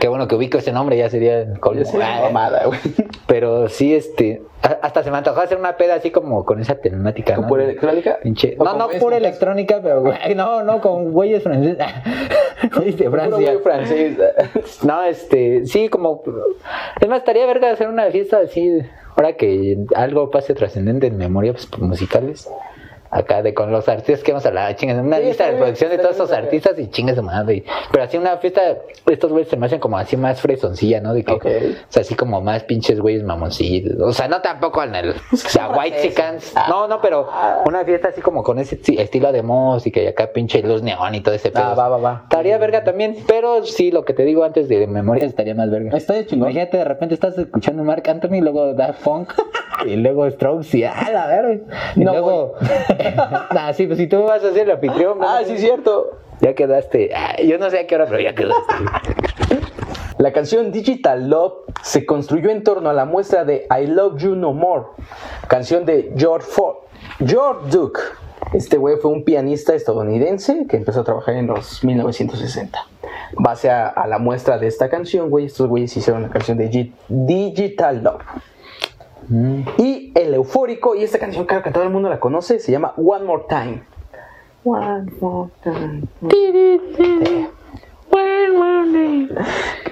[0.00, 2.78] Qué bueno que ubico ese nombre, ya sería Ah, mamada, güey.
[3.26, 7.34] Pero sí, este, hasta se me antojó hacer una peda así como con esa temática,
[7.34, 7.48] ¿Con ¿no?
[7.48, 8.18] pura electrónica?
[8.22, 11.78] Pinche- ¿O No, no pura electrónica, pero güey, no, no, con güeyes franceses.
[12.76, 13.52] Güeyes de Francia.
[13.62, 14.16] francés.
[14.84, 16.22] No, este, sí, como.
[17.00, 18.78] Es más, estaría verga hacer una fiesta así,
[19.16, 22.48] ahora que algo pase trascendente en memoria pues, musicales.
[23.14, 25.90] Acá de con los artistas que vamos a hablar, chingas, una Sí, lista de producción
[25.90, 27.56] de todos esos artistas y chingas su madre.
[27.56, 28.62] y- Pero así una fiesta,
[29.10, 31.12] estos güeyes se me hacen como así más fresoncilla, ¿no?
[31.12, 31.40] De que, o
[31.90, 34.00] sea, así como más pinches güeyes mamoncillos.
[34.00, 35.10] O sea, no tampoco en el.
[35.10, 35.98] O sea, White.
[36.00, 36.54] Chickens.
[36.70, 37.28] No, no, pero
[37.66, 41.14] una fiesta así como con ese esti- estilo de música y acá pinche luz neón
[41.14, 41.64] y todo ese pedo.
[41.64, 42.20] Ah, va, va, va.
[42.22, 45.94] Estaría verga también, pero sí, lo que te digo antes de memoria estaría más verga.
[45.94, 46.48] Está de chingón.
[46.50, 49.32] Imagínate, de repente estás escuchando Mark Anthony, luego Daft Punk,
[49.86, 51.60] y luego Strokes, y ah, la verga.
[51.94, 52.54] Y No, luego.
[53.54, 55.18] nah, sí, pues si tú vas a ser el anfitrión.
[55.22, 56.18] Ah, sí, cierto.
[56.40, 57.10] Ya quedaste.
[57.14, 58.74] Ah, yo no sé a qué hora, pero ya quedaste.
[60.18, 64.34] La canción Digital Love se construyó en torno a la muestra de I Love You
[64.36, 64.84] No More,
[65.48, 66.76] canción de George Ford,
[67.24, 68.00] George Duke.
[68.52, 72.86] Este güey fue un pianista estadounidense que empezó a trabajar en los 1960.
[73.34, 76.68] Base a, a la muestra de esta canción, güey, estos güeyes hicieron la canción de
[76.70, 78.22] Gi- Digital Love.
[79.78, 82.94] Y el eufórico, y esta canción creo que todo el mundo la conoce, se llama
[82.96, 83.82] One More Time.
[84.64, 86.02] One More Time.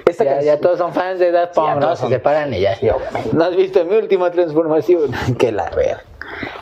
[0.05, 1.95] Esta Ya, ya todos son fans de Daft Punk, ya ¿no?
[1.95, 2.77] Se separan y ya.
[3.33, 5.11] ¿No has visto mi última transformación?
[5.39, 5.97] que la ver.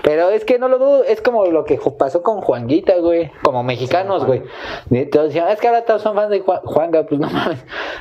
[0.01, 3.31] Pero es que no lo dudo, es como lo que pasó con Juanguita, güey.
[3.43, 4.41] Como mexicanos, güey.
[4.89, 7.05] Y Todos decían, es que ahora todos son fans de Juan- Juanga.
[7.05, 7.59] Pues no mames.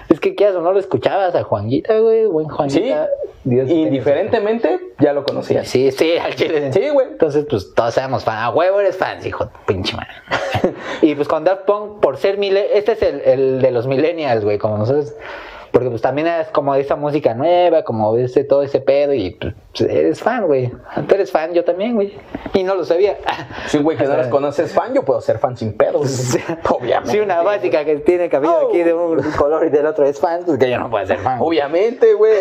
[0.08, 2.24] Es que quieras o no lo escuchabas a Juanguita, güey.
[2.26, 3.08] Buen Sí, Juanguita.
[3.44, 5.68] Dios tenga su- indiferentemente, ya lo conocías.
[5.68, 6.72] Sí, sí, al chile.
[6.72, 7.06] Sí, güey.
[7.08, 8.38] Entonces, pues todos éramos fans.
[8.42, 10.74] A huevo eres fans, hijo pinche madre.
[11.02, 14.44] y pues con Daft Punk, por ser mile este es el, el de los millennials,
[14.44, 15.14] güey, como nosotros.
[15.72, 19.12] Porque pues también es como de esa música nueva, como de ese, todo ese pedo
[19.12, 20.70] y pues, eres fan, güey.
[21.06, 22.14] Tú eres fan, yo también, güey.
[22.54, 23.18] Y no lo sabía.
[23.66, 26.36] Sí, güey, que no los conoces fan, yo puedo ser fan sin pedos.
[26.68, 27.10] Obviamente.
[27.10, 30.40] Si una básica que tiene cabello aquí de un color y del otro es fan,
[30.44, 31.38] pues que yo no puedo ser fan.
[31.40, 32.38] Obviamente, güey.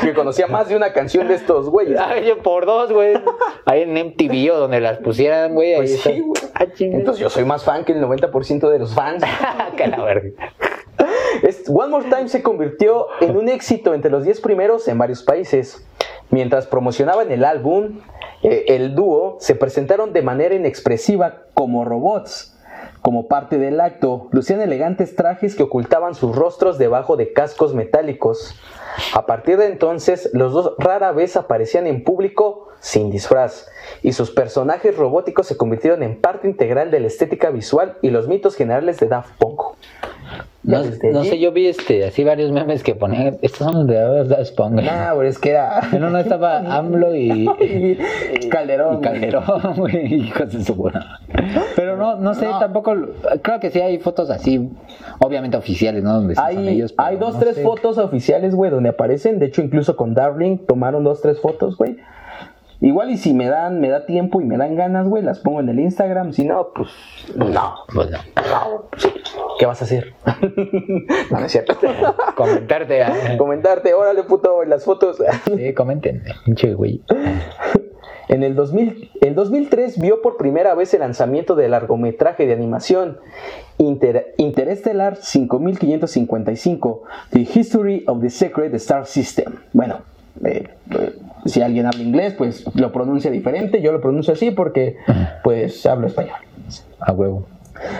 [0.00, 1.98] Que conocía más de una canción de estos güeyes.
[1.98, 3.14] Ay, yo por dos, güey.
[3.64, 5.76] Ahí en MTV o donde las pusieran, güey.
[5.76, 6.42] Pues sí, güey.
[6.54, 6.66] Ah.
[6.78, 9.22] Entonces yo soy más fan que el 90% de los fans.
[9.76, 10.30] que la verga.
[11.68, 15.86] One More Time se convirtió en un éxito entre los 10 primeros en varios países.
[16.30, 18.00] Mientras promocionaban el álbum,
[18.42, 22.54] eh, el dúo se presentaron de manera inexpresiva como robots.
[23.02, 28.54] Como parte del acto, lucían elegantes trajes que ocultaban sus rostros debajo de cascos metálicos.
[29.14, 33.68] A partir de entonces, los dos rara vez aparecían en público sin disfraz,
[34.02, 38.28] y sus personajes robóticos se convirtieron en parte integral de la estética visual y los
[38.28, 39.67] mitos generales de Daft Punk.
[40.68, 44.54] No, no sé, yo vi este, así varios memes que ponían, estos son de Daft
[44.54, 44.74] Punk.
[44.74, 44.86] güey.
[44.88, 45.80] Ah, pero es que era.
[45.92, 47.48] En uno estaba AMLO y,
[48.42, 48.98] Y Calderón.
[48.98, 51.20] y Calderón, güey, hijos de su buena.
[51.74, 52.58] Pero no, no sé, No.
[52.58, 52.94] tampoco,
[53.42, 54.68] creo que sí hay fotos así,
[55.20, 56.12] obviamente oficiales, ¿no?
[56.14, 57.62] Donde son Hay, ellos, hay dos, no tres sé.
[57.62, 59.38] fotos oficiales, güey, donde aparecen.
[59.38, 61.96] De hecho, incluso con Darling tomaron dos, tres fotos, güey.
[62.80, 65.60] Igual y si me dan, me da tiempo y me dan ganas, güey, las pongo
[65.60, 66.32] en el Instagram.
[66.32, 66.88] Si no, pues
[67.34, 67.74] no.
[67.92, 68.18] Pues no.
[69.58, 70.14] ¿Qué vas a hacer?
[71.30, 71.76] no, no es cierto.
[72.36, 75.18] Comentarte, ah, Comentarte, órale, puto, las fotos.
[75.56, 77.02] sí, comenten, pinche güey.
[78.28, 83.18] En el, 2000, el 2003 vio por primera vez el lanzamiento del largometraje de animación
[83.78, 89.54] Inter- Interestelar 5555, The History of the Secret Star System.
[89.72, 90.00] Bueno,
[90.44, 91.12] eh, eh,
[91.44, 94.96] si alguien habla inglés, pues lo pronuncia diferente, yo lo pronuncio así porque
[95.42, 96.36] pues hablo español.
[97.00, 97.46] A huevo.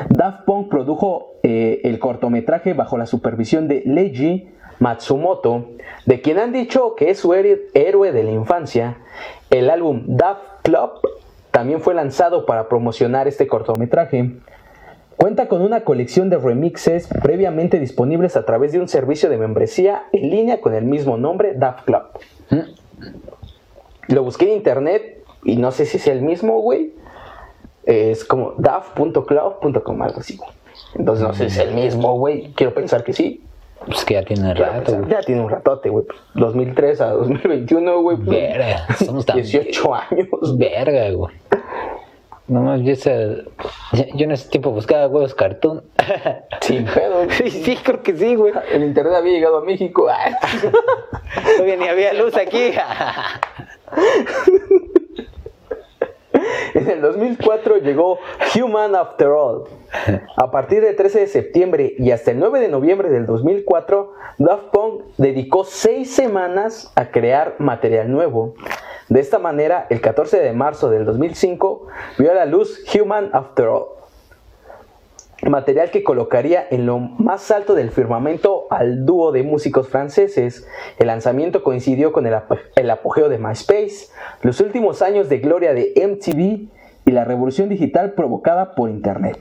[0.09, 4.49] Daft Punk produjo eh, el cortometraje bajo la supervisión de Leiji
[4.81, 5.71] Matsumoto,
[6.07, 8.99] de quien han dicho que es su héroe héroe de la infancia.
[9.51, 10.91] El álbum Daft Club
[11.51, 14.37] también fue lanzado para promocionar este cortometraje.
[15.17, 20.05] Cuenta con una colección de remixes previamente disponibles a través de un servicio de membresía
[20.13, 22.03] en línea con el mismo nombre, Daft Club.
[24.09, 26.93] Lo busqué en internet y no sé si es el mismo, güey.
[27.85, 30.39] Es como daft.club.com, algo así.
[30.95, 32.53] Entonces no sé si es el mismo, güey.
[32.55, 33.43] Quiero pensar que sí.
[33.87, 35.09] Pues que ya tiene Quiero rato, pensar-.
[35.09, 36.05] Ya tiene un ratote, güey.
[36.35, 38.17] 2003 a 2021, güey.
[38.19, 40.59] Verga, somos tan 18 años.
[40.59, 41.35] Verga, güey.
[42.49, 43.45] No más, yo, ese-
[43.93, 45.83] yo en ese tiempo buscaba huevos cartoon.
[46.63, 47.27] Sin pedo.
[47.31, 48.53] Sí, sí, creo que sí, güey.
[48.73, 50.09] El internet había llegado a México.
[51.57, 52.73] Todavía ni había luz aquí.
[56.75, 58.19] En el 2004 llegó
[58.55, 59.65] Human After All.
[60.37, 64.65] A partir del 13 de septiembre y hasta el 9 de noviembre del 2004, Daft
[64.73, 68.55] Punk dedicó seis semanas a crear material nuevo.
[69.09, 71.87] De esta manera, el 14 de marzo del 2005
[72.19, 73.85] vio a la luz Human After All.
[75.49, 80.67] Material que colocaría en lo más alto del firmamento al dúo de músicos franceses.
[80.99, 84.09] El lanzamiento coincidió con el, ap- el apogeo de MySpace,
[84.43, 86.69] los últimos años de gloria de MTV
[87.09, 89.39] y la revolución digital provocada por Internet.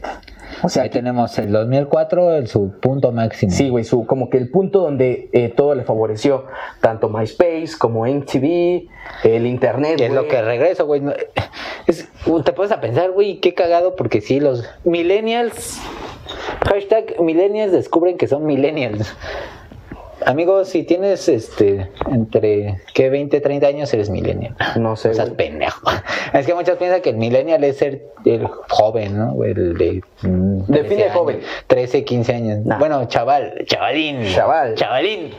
[0.64, 3.52] O sea, Ahí tenemos el 2004, el, su punto máximo.
[3.52, 6.46] Sí, güey, su, como que el punto donde eh, todo le favoreció,
[6.80, 8.88] tanto MySpace como MTV,
[9.26, 10.00] el Internet.
[10.00, 11.02] Es lo que regreso, güey.
[11.88, 12.08] Es-
[12.46, 15.80] te puedes a pensar, güey, qué cagado, porque sí, los millennials,
[16.66, 19.14] hashtag millennials descubren que son millennials.
[20.28, 23.10] Amigos, si tienes este entre ¿qué?
[23.10, 24.58] 20, 30 años eres millennial.
[24.78, 25.90] No sé, O sea, pendejo.
[26.34, 29.42] Es que muchos piensan que el millennial es ser el joven, ¿no?
[29.46, 31.40] El de mm, 13 Define años, joven.
[31.68, 32.66] 13, 15 años.
[32.66, 32.78] Nah.
[32.78, 34.28] Bueno, chaval, chavalín.
[34.34, 34.76] Chaval.
[34.76, 35.32] Chavalín.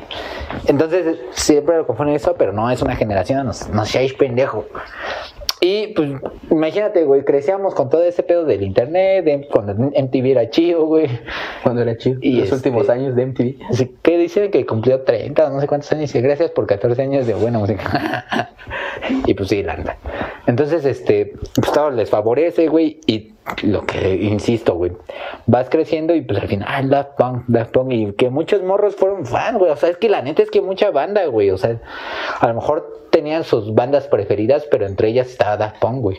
[0.66, 4.64] Entonces, siempre lo confunden eso, pero no es una generación, no, no seáis pendejo.
[5.60, 6.10] Y pues,
[6.50, 11.08] imagínate, güey, crecíamos con todo ese pedo del internet, de, cuando MTV era chido, güey.
[11.62, 12.18] Cuando era chido.
[12.22, 13.56] Y los este- últimos años de MTV.
[13.68, 16.14] Así que dice que cumplió 30 o no sé cuántos años.
[16.14, 18.50] Y gracias por 14 años de buena música.
[19.26, 19.96] y pues sí, la neta.
[20.46, 23.00] Entonces, este, pues claro, les favorece, güey.
[23.06, 24.92] Y lo que insisto, güey,
[25.46, 28.96] vas creciendo y pues al final, ah, Daft Punk, Daft Punk, y que muchos morros
[28.96, 31.58] fueron fan, güey, o sea, es que la neta es que mucha banda, güey, o
[31.58, 31.80] sea,
[32.40, 36.18] a lo mejor tenían sus bandas preferidas, pero entre ellas estaba Daft Punk, güey.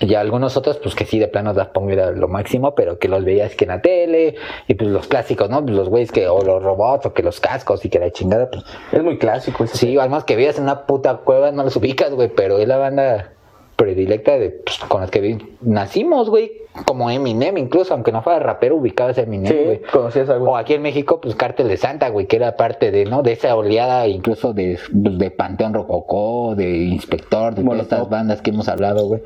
[0.00, 3.08] Y algunos otros, pues que sí, de plano Daft Punk era lo máximo, pero que
[3.08, 4.34] los veías que en la tele,
[4.66, 5.62] y pues los clásicos, ¿no?
[5.62, 8.50] Pues los güeyes que, o los robots, o que los cascos, y que la chingada,
[8.50, 8.64] pues.
[8.92, 9.64] Es muy clásico.
[9.64, 12.68] ese Sí, además que veías en una puta cueva, no los ubicas, güey, pero es
[12.68, 13.32] la banda
[13.76, 16.52] predilecta de, pues, con las que nacimos, güey.
[16.86, 19.80] Como Eminem, incluso, aunque no fuera rapero, ubicabas a Eminem, Sí, güey.
[19.92, 20.50] conocías algo.
[20.50, 23.22] O aquí en México, pues Cártel de Santa, güey, que era parte de, ¿no?
[23.22, 28.42] De esa oleada, incluso de, pues, de Panteón Rococó, de Inspector, de todas estas bandas
[28.42, 29.22] que hemos hablado, güey.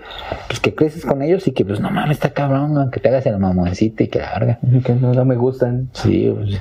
[0.49, 3.09] Pues que creces con ellos y que, pues, no mames, está cabrón, güey, que te
[3.09, 4.59] hagas el mamoncito y que la verga.
[4.85, 5.89] Que no, no me gustan.
[5.95, 6.61] Sí, pues,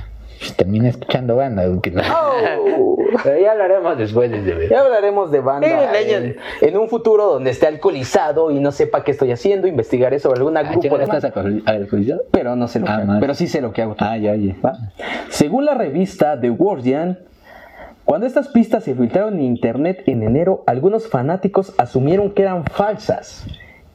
[0.56, 2.96] termina escuchando banda, que- Oh.
[3.24, 5.66] Pero ya hablaremos después de ese Ya hablaremos de banda
[5.98, 6.36] Eh, en,
[6.68, 9.66] en un futuro donde esté alcoholizado y no sepa qué estoy haciendo.
[9.66, 12.22] Investigaré sobre alguna Ah, grupo de ¿estás alcoholizado?
[12.30, 13.12] pero no sé lo que Ah, hago.
[13.20, 13.96] Pero sí sé lo que hago.
[13.98, 14.54] Ah, ya, ya.
[14.64, 14.72] ¿va?
[15.30, 17.18] Según la revista The Guardian,
[18.04, 23.46] cuando estas pistas se filtraron en internet en enero, algunos fanáticos asumieron que eran falsas.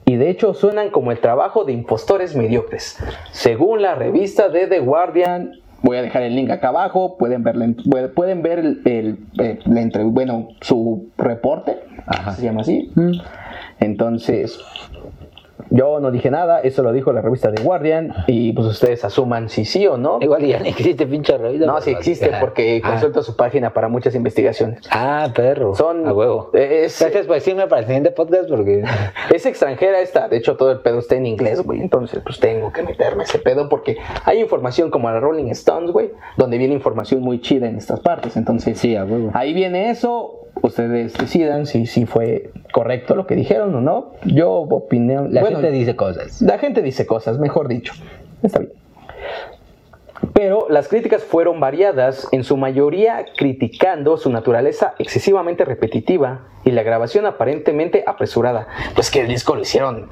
[0.05, 2.97] Y de hecho suenan como el trabajo de impostores mediocres.
[3.31, 7.55] Según la revista de The Guardian, voy a dejar el link acá abajo, pueden ver,
[8.13, 12.31] pueden- ver el, el- eh, entre- bueno, su reporte, Ajá.
[12.33, 12.91] se llama así.
[12.95, 13.11] Mm.
[13.79, 14.57] Entonces,
[15.75, 19.49] yo no dije nada, eso lo dijo la revista The Guardian, y pues ustedes asuman
[19.49, 20.19] si sí o no.
[20.21, 21.65] Igual ya ni existe pinche revista.
[21.65, 22.91] No, sí existe porque Ah.
[22.91, 24.79] consulta su página para muchas investigaciones.
[24.91, 25.73] Ah, perro.
[25.75, 26.51] Son- A huevo.
[26.53, 28.83] es- Gracias por decirme para el siguiente podcast porque.
[29.33, 31.81] Es extranjera esta, de hecho todo el pedo está en inglés, güey.
[31.81, 36.11] Entonces, pues tengo que meterme ese pedo porque hay información como la Rolling Stones, güey,
[36.37, 38.37] donde viene información muy chida en estas partes.
[38.37, 39.31] Entonces, Sí, a huevo.
[39.33, 40.42] ahí viene eso.
[40.61, 44.13] Ustedes decidan si, si fue correcto lo que dijeron o no.
[44.25, 45.15] Yo opiné.
[45.29, 46.41] La bueno, gente dice cosas.
[46.41, 47.93] La gente dice cosas, mejor dicho.
[48.41, 48.71] Está bien.
[50.33, 56.83] Pero las críticas fueron variadas, en su mayoría criticando su naturaleza excesivamente repetitiva y la
[56.83, 58.67] grabación aparentemente apresurada.
[58.95, 60.09] Pues que el disco lo hicieron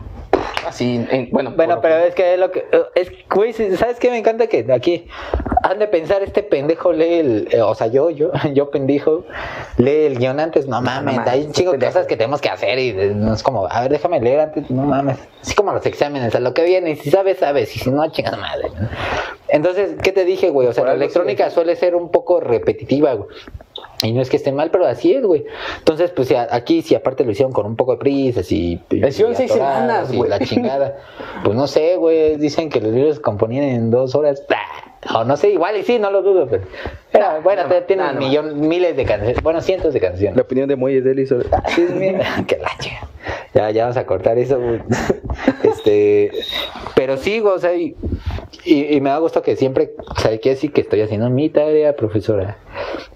[0.67, 1.51] así, en- bueno.
[1.55, 2.65] Bueno, pero es que es lo que.
[2.95, 4.09] Es, güey, ¿sabes qué?
[4.09, 5.07] Me encanta que aquí
[5.63, 7.47] han de pensar este pendejo lee el.
[7.51, 9.25] eh, o sea, yo, yo, yo pendejo,
[9.77, 10.67] lee el guion antes.
[10.67, 13.43] No mames, mames, hay un chingo de cosas que tenemos que hacer y no es
[13.43, 14.69] como, a ver, déjame leer antes.
[14.69, 15.17] No mames.
[15.41, 16.91] Así como los exámenes, a lo que viene.
[16.91, 17.75] Y si sabes, sabes.
[17.75, 18.69] Y si no, chingas madre.
[18.79, 18.89] ¿no?
[19.47, 20.67] Entonces, ¿qué te dije, güey?
[20.67, 21.55] O sea, Por la electrónica sí.
[21.55, 23.27] suele ser un poco repetitiva, güey.
[24.03, 25.45] Y no es que esté mal, pero así es, güey.
[25.79, 27.99] Entonces, pues si a- aquí, si aparte lo hicieron con un poco de
[28.51, 30.29] y- Le hicieron seis semanas, güey.
[30.29, 30.97] La chingada.
[31.43, 32.37] Pues no sé, güey.
[32.37, 34.43] Dicen que los libros se componían en dos horas.
[35.07, 36.63] Ah, O no sé, igual y sí, no lo dudo, pero.
[37.13, 37.63] Era, bueno,
[37.97, 39.41] no, millón, miles de canciones.
[39.41, 40.35] Bueno, cientos de canciones.
[40.35, 41.49] La opinión de Moy Deli sobre.
[41.75, 43.07] Sí, mira, que la chica.
[43.53, 44.59] Ya, ya vamos a cortar eso.
[45.63, 46.31] Este,
[46.95, 47.95] pero sí, güey, o sea, y,
[48.65, 51.49] y- y me da gusto que siempre, o sea, que sí que estoy haciendo mi
[51.49, 52.57] tarea, profesora.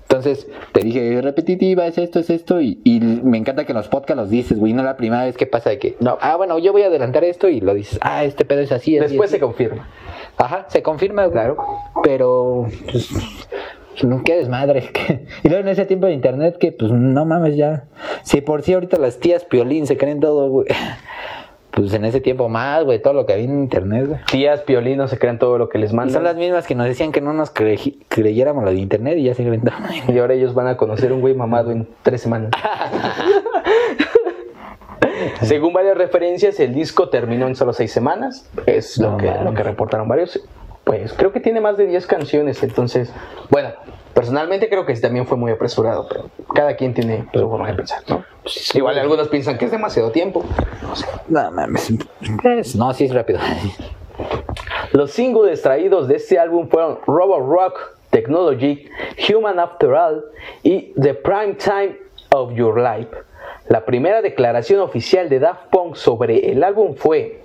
[0.04, 3.78] Entonces, te dije, es repetitiva, es esto, es esto, y, y me encanta que en
[3.78, 6.18] los podcasts los dices, güey, no la primera vez que pasa de que, No.
[6.22, 8.98] ah, bueno, yo voy a adelantar esto y lo dices, ah, este pedo es así,
[8.98, 9.36] así, Después así.
[9.38, 9.90] se confirma.
[10.38, 11.34] Ajá, se confirma, güey.
[11.34, 11.58] Claro.
[12.04, 13.10] Pero, pues,
[14.04, 14.90] no qué desmadre.
[14.94, 17.86] que- Y luego en ese tiempo de internet que, pues, no mames ya.
[18.24, 20.68] Si por sí ahorita las tías piolín se creen todo, güey.
[21.72, 24.20] Pues en ese tiempo más, güey, todo lo que había en internet, güey.
[24.32, 26.24] Tías, piolinos se crean todo lo que les Y son mandan.
[26.24, 29.34] las mismas que nos decían que no nos cre- creyéramos lo de internet y ya
[29.34, 29.74] se creen todo.
[30.08, 32.52] Y ahora ellos van a conocer un güey mamado en tres semanas.
[35.42, 38.50] Según varias referencias, el disco terminó en solo seis semanas.
[38.66, 40.40] Es lo, No que, lo que reportaron varios.
[40.84, 42.62] Pues creo que tiene más de 10 canciones.
[42.62, 43.12] Entonces,
[43.50, 43.70] bueno,
[44.14, 46.08] personalmente creo que también fue muy apresurado.
[46.08, 48.24] Pero cada quien tiene su forma de pensar, ¿no?
[48.74, 50.46] Igual algunos piensan que es demasiado tiempo.
[50.84, 51.08] No sé.
[51.28, 51.92] No mames.
[52.76, 53.40] No, sí es rápido.
[54.92, 58.88] Los singles extraídos de este álbum fueron Robo Rock, Technology,
[59.30, 60.24] Human After All
[60.64, 61.98] y The Prime Time
[62.30, 63.10] of Your Life.
[63.68, 67.42] La primera declaración oficial de Daft Punk sobre el álbum fue: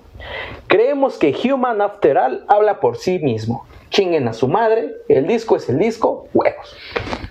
[0.66, 3.64] Creemos que Human After All habla por sí mismo.
[3.90, 6.76] Chinguen a su madre, el disco es el disco, huevos.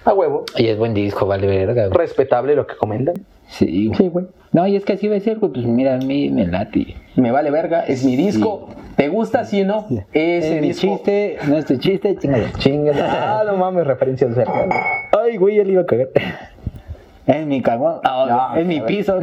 [0.04, 0.44] A huevo.
[0.58, 1.98] Y es buen disco, vale verga, güey.
[1.98, 3.16] Respetable lo que comentan.
[3.48, 3.98] Sí, güey.
[3.98, 4.26] Sí, güey.
[4.52, 5.54] No, y es que así va a ser, güey.
[5.54, 6.96] Pues mira, a mí me late.
[7.16, 8.70] Me vale verga, es mi disco.
[8.98, 9.86] ¿Te gusta, sí o no?
[10.12, 10.82] Ese Es mi disco.
[10.88, 12.52] chiste, no es tu chiste, chingada.
[12.58, 12.92] Chinga.
[13.40, 14.68] Ah, no mames, referencias verga.
[15.18, 16.10] Ay, güey, ya le iba a cagar.
[17.30, 18.00] Es mi cagón.
[18.04, 19.20] No, es mi piso.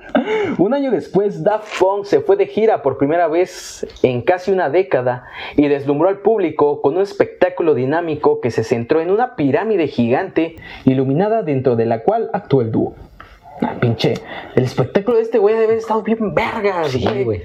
[0.58, 4.70] Un año después, Daft Punk se fue de gira por primera vez en casi una
[4.70, 5.24] década
[5.56, 10.56] y deslumbró al público con un espectáculo dinámico que se centró en una pirámide gigante
[10.84, 12.94] iluminada dentro de la cual actuó el dúo.
[13.60, 14.14] Ah, pinche.
[14.54, 16.84] El espectáculo de este güey debe haber estado bien verga.
[16.84, 17.42] Sí, güey.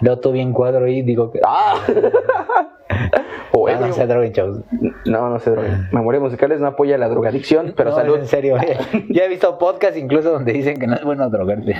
[0.00, 1.40] Todo bien cuadro ahí, digo que.
[1.46, 1.76] Ah.
[3.52, 4.60] o Ah, no se droguen, chavos.
[5.06, 5.88] No, no se droguen.
[5.92, 8.18] Memoria Musicales no apoya la drogadicción, pero No, salud.
[8.18, 8.76] En serio, eh.
[9.10, 11.74] ya he visto podcasts incluso donde dicen que no es bueno drogarte.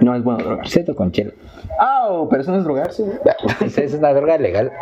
[0.00, 0.84] No es bueno drogarse.
[0.94, 1.32] Con chela.
[1.78, 3.04] Ah, oh, pero eso no es drogarse.
[3.76, 4.72] Es, una droga legal.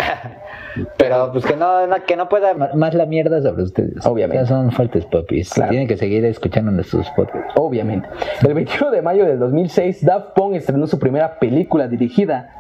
[0.97, 4.07] Pero pues que no, no- que no pueda más la mierda sobre ustedes.
[4.07, 4.43] Obviamente.
[4.43, 5.51] Ya son fuertes papis.
[5.53, 5.71] Claro.
[5.71, 7.53] Tienen que seguir escuchando nuestros podcasts.
[7.57, 8.09] Obviamente.
[8.47, 12.51] El 21 de mayo del 2006, Daft Punk estrenó su primera película dirigida,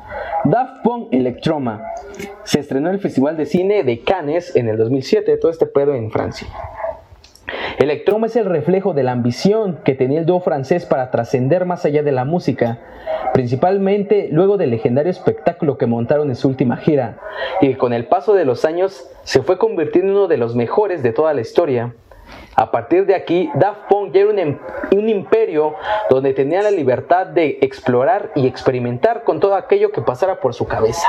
[0.44, 1.82] Daft Punk Electroma.
[2.44, 5.94] Se estrenó en el Festival de Cine de Cannes en el 2007, todo este pedo
[5.94, 6.48] en Francia.
[7.78, 11.84] Electroma es el reflejo de la ambición que tenía el dúo francés para trascender más
[11.84, 12.78] allá de la música,
[13.32, 17.18] principalmente luego del legendario espectáculo que montaron en su última gira,
[17.60, 20.56] y que con el paso de los años se fue convirtiendo en uno de los
[20.56, 21.94] mejores de toda la historia.
[22.60, 24.58] A partir de aquí, Daft Punk ya era un, em-
[24.90, 25.76] un imperio
[26.10, 30.66] donde tenía la libertad de explorar y experimentar con todo aquello que pasara por su
[30.66, 31.06] cabeza.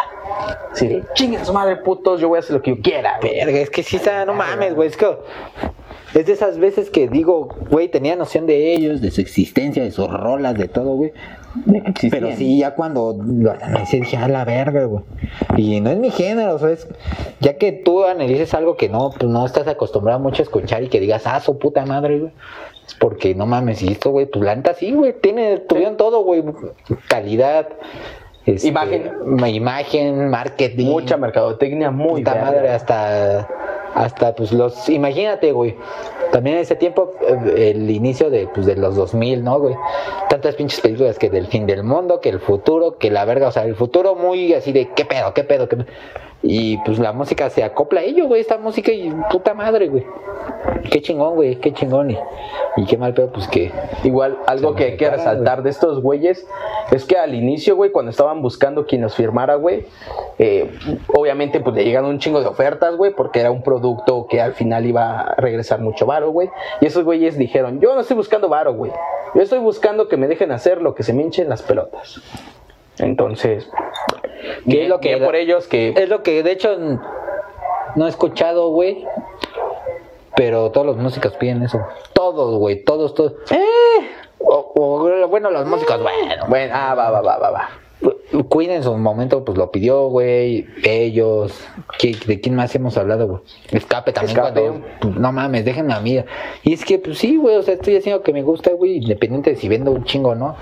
[0.73, 3.17] Sí, chinguen su madre putos, yo voy a hacer lo que yo quiera.
[3.19, 3.33] güey".
[3.43, 4.89] Verga, es que sí está, no mames, güey.
[4.89, 5.07] Es que
[6.13, 9.89] es de esas veces que digo, güey, tenía noción de ellos, de su existencia, de
[9.89, 11.13] sus rolas, de todo, güey.
[11.65, 12.23] De que existían.
[12.23, 15.03] Pero sí, ya cuando lo analicé dije, a la verga, güey.
[15.57, 16.87] Y no es mi género, ¿sabes?
[17.39, 20.89] Ya que tú analices algo que no, pues no estás acostumbrado mucho a escuchar y
[20.89, 22.31] que digas, ah, su puta madre, güey.
[22.87, 26.43] Es porque no mames, y esto, güey, pues la sí, güey, tiene, tuvieron todo, güey.
[27.07, 27.67] Calidad.
[28.45, 29.11] este, Imagen.
[29.25, 30.87] ma- Imagen, marketing.
[30.87, 33.47] Mucha mercadotecnia muy Puta madre, hasta,
[33.95, 35.75] hasta pues los, imagínate, güey,
[36.31, 39.75] también en ese tiempo, eh, el inicio de, pues, de los 2000, ¿no, güey?
[40.29, 43.51] Tantas pinches películas que del fin del mundo, que el futuro, que la verga, o
[43.51, 45.87] sea, el futuro muy así de, ¿qué pedo, qué pedo, qué pedo?
[46.41, 50.05] Y pues la música se acopla a ello, güey, esta música y puta madre, güey.
[50.89, 52.11] Qué chingón, güey, qué chingón.
[52.11, 52.17] Y,
[52.77, 53.71] y qué mal pedo, pues que...
[54.03, 56.47] Igual, algo que hay que resaltar de estos güeyes
[56.91, 59.85] es que al inicio, güey, cuando estaban buscando quien los firmara, güey,
[60.39, 60.71] eh,
[61.13, 64.53] obviamente, pues le llegaron un chingo de ofertas, güey, porque era un producto que al
[64.53, 66.49] final iba a regresar mucho varo, güey.
[66.79, 68.91] Y esos güeyes dijeron: Yo no estoy buscando varo, güey.
[69.35, 72.21] Yo estoy buscando que me dejen hacer lo que se me hinchen las pelotas.
[72.97, 73.69] Entonces,
[74.41, 75.89] ¿Qué bien, es lo que- bien por ellos que.
[75.97, 76.77] Es lo que de hecho
[77.95, 79.05] no he escuchado, güey.
[80.35, 81.79] Pero todos los músicos piden eso.
[82.13, 83.33] Todos, güey, todos, todos.
[84.39, 86.45] O, o, bueno, los músicos, bueno.
[86.47, 87.69] Bueno, ah, va, va, va, va, va.
[88.49, 90.65] Queen en su momento pues lo pidió, güey.
[90.83, 91.59] Ellos.
[91.97, 93.41] ¿Qué- ¿De quién más hemos hablado, güey?
[93.71, 94.61] Escape también Escape.
[94.61, 94.85] cuando.
[95.01, 96.23] pues, no mames, déjenme a mí.
[96.63, 99.49] Y es que, pues sí, güey, o sea, estoy haciendo que me gusta, güey, independiente
[99.49, 100.55] de si vendo un chingo o no.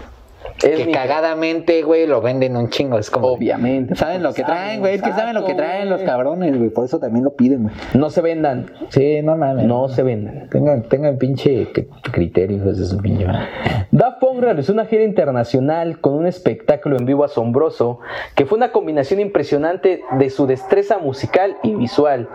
[0.63, 2.97] Es que mi- cagadamente, güey, lo venden un chingo.
[2.97, 3.27] Es como.
[3.27, 3.95] Obviamente.
[3.95, 4.95] Saben lo que traen, güey.
[4.95, 6.69] Es que saben lo que traen los cabrones, güey.
[6.69, 7.75] Por eso también lo piden, güey.
[7.93, 8.71] No se vendan.
[8.89, 9.65] Sí, no mames.
[9.65, 10.49] No se vendan.
[10.49, 11.67] Tengan, tengan pinche
[12.11, 13.25] criterio, hijos de su pinche.
[13.91, 17.99] Daft Punk realizó una gira internacional con un espectáculo en vivo asombroso
[18.35, 22.27] que fue una combinación impresionante de su destreza musical y visual.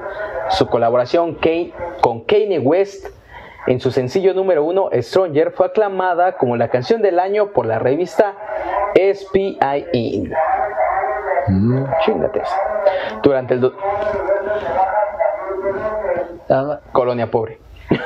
[0.51, 3.07] Su colaboración Kane- con Kanye West
[3.67, 7.79] en su sencillo número uno, Stronger, fue aclamada como la canción del año por la
[7.79, 8.35] revista
[8.95, 10.31] SPIE.
[11.49, 11.85] Mm.
[13.23, 13.61] Durante el...
[13.61, 13.75] do-
[16.51, 17.59] Ah, Colonia pobre.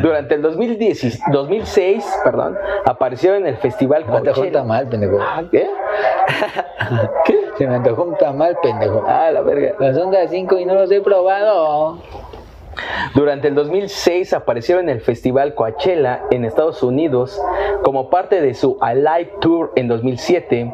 [0.00, 4.44] Durante el 2010 2006, perdón, apareció en el festival No te Coachella.
[4.44, 5.18] junta mal, pendejo.
[5.20, 5.68] Ah, ¿Qué?
[7.24, 7.40] ¿Qué?
[7.58, 9.04] Se me antojó un tamal, pendejo.
[9.06, 9.72] Ah, la verga.
[9.78, 11.98] Las son de las 5 y no los he probado.
[13.14, 17.40] Durante el 2006 apareció en el festival Coachella en Estados Unidos
[17.82, 20.72] como parte de su Alive Tour en 2007.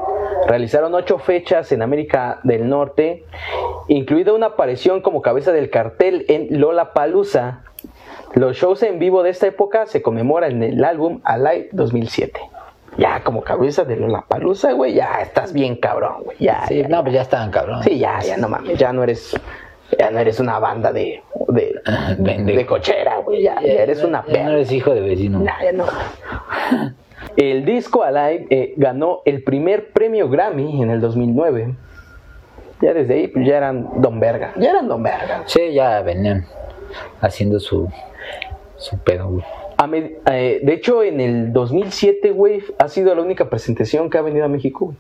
[0.48, 3.24] Realizaron ocho fechas en América del Norte,
[3.88, 7.61] incluida una aparición como cabeza del cartel en Lollapalooza.
[8.34, 12.40] Los shows en vivo de esta época se conmemoran en el álbum Alive 2007.
[12.98, 16.36] Ya como cabeza de Lollapalooza, güey, ya estás bien cabrón, güey.
[16.40, 17.82] Ya, Sí, ya, no, pues ya estaban cabrón.
[17.82, 19.34] Sí, ya, ya no mames, ya no eres,
[19.99, 21.80] ya no eres una banda de, de,
[22.22, 22.59] Pendejo.
[22.59, 25.40] de cochera, güey, ya, ya eres una Ya no eres hijo de vecino.
[25.40, 25.84] Nah, ya no.
[27.36, 31.74] El disco Alive eh, ganó el primer premio Grammy en el 2009.
[32.80, 35.43] Ya desde ahí pues, ya eran Don Verga, ya eran Don Verga.
[35.47, 36.47] Sí, ya venían
[37.20, 37.88] haciendo su,
[38.76, 39.45] su pedo, güey.
[39.78, 39.88] A
[40.36, 44.45] eh, de hecho, en el 2007, güey, ha sido la única presentación que ha venido
[44.45, 44.97] a México, güey.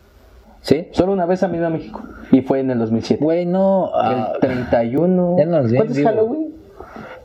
[0.62, 0.88] ¿Sí?
[0.92, 2.02] Solo una vez ha venido a México.
[2.30, 3.22] Y fue en el 2007.
[3.22, 3.90] Güey, no.
[3.94, 5.36] ah, el 31.
[5.38, 6.04] ya vi en ¿Cuánto es.
[6.04, 6.54] Halloween?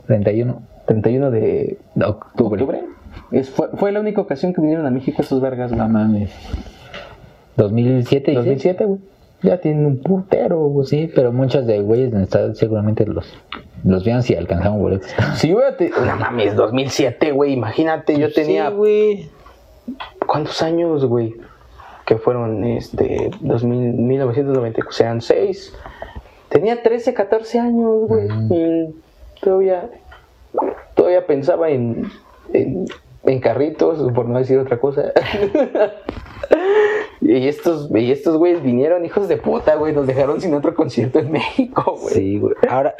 [0.06, 2.62] 31 31 de octubre.
[2.62, 2.84] octubre.
[3.30, 5.80] Es, fue, fue la única ocasión que vinieron a México esos vergas, güey.
[5.80, 6.30] No mames.
[7.56, 8.44] 2007, dices?
[8.46, 9.00] 2007, güey.
[9.42, 10.86] Ya tienen un putero, güey.
[10.86, 12.12] Sí, pero muchos de güeyes
[12.54, 13.32] seguramente los,
[13.84, 15.08] los vieron si alcanzaban boletos.
[15.42, 15.90] Yo ya te...
[15.90, 17.52] No mames, 2007, güey.
[17.52, 19.30] Imagínate, yo tenía Sí, güey.
[20.26, 21.34] ¿Cuántos años, güey?
[22.08, 25.74] Que fueron, este, 2000, 1990, o sean 6.
[26.48, 28.28] Tenía 13, 14 años, güey.
[28.28, 28.52] Mm.
[28.54, 28.94] Y
[29.42, 29.90] todavía,
[30.94, 32.10] todavía pensaba en,
[32.54, 32.86] en,
[33.32, 35.12] en carritos, por no decir otra cosa.
[37.20, 39.92] y estos, y estos güeyes vinieron, hijos de puta, güey.
[39.92, 42.14] Nos dejaron sin otro concierto en México, güey.
[42.14, 42.54] Sí, güey.
[42.68, 42.94] Ahora,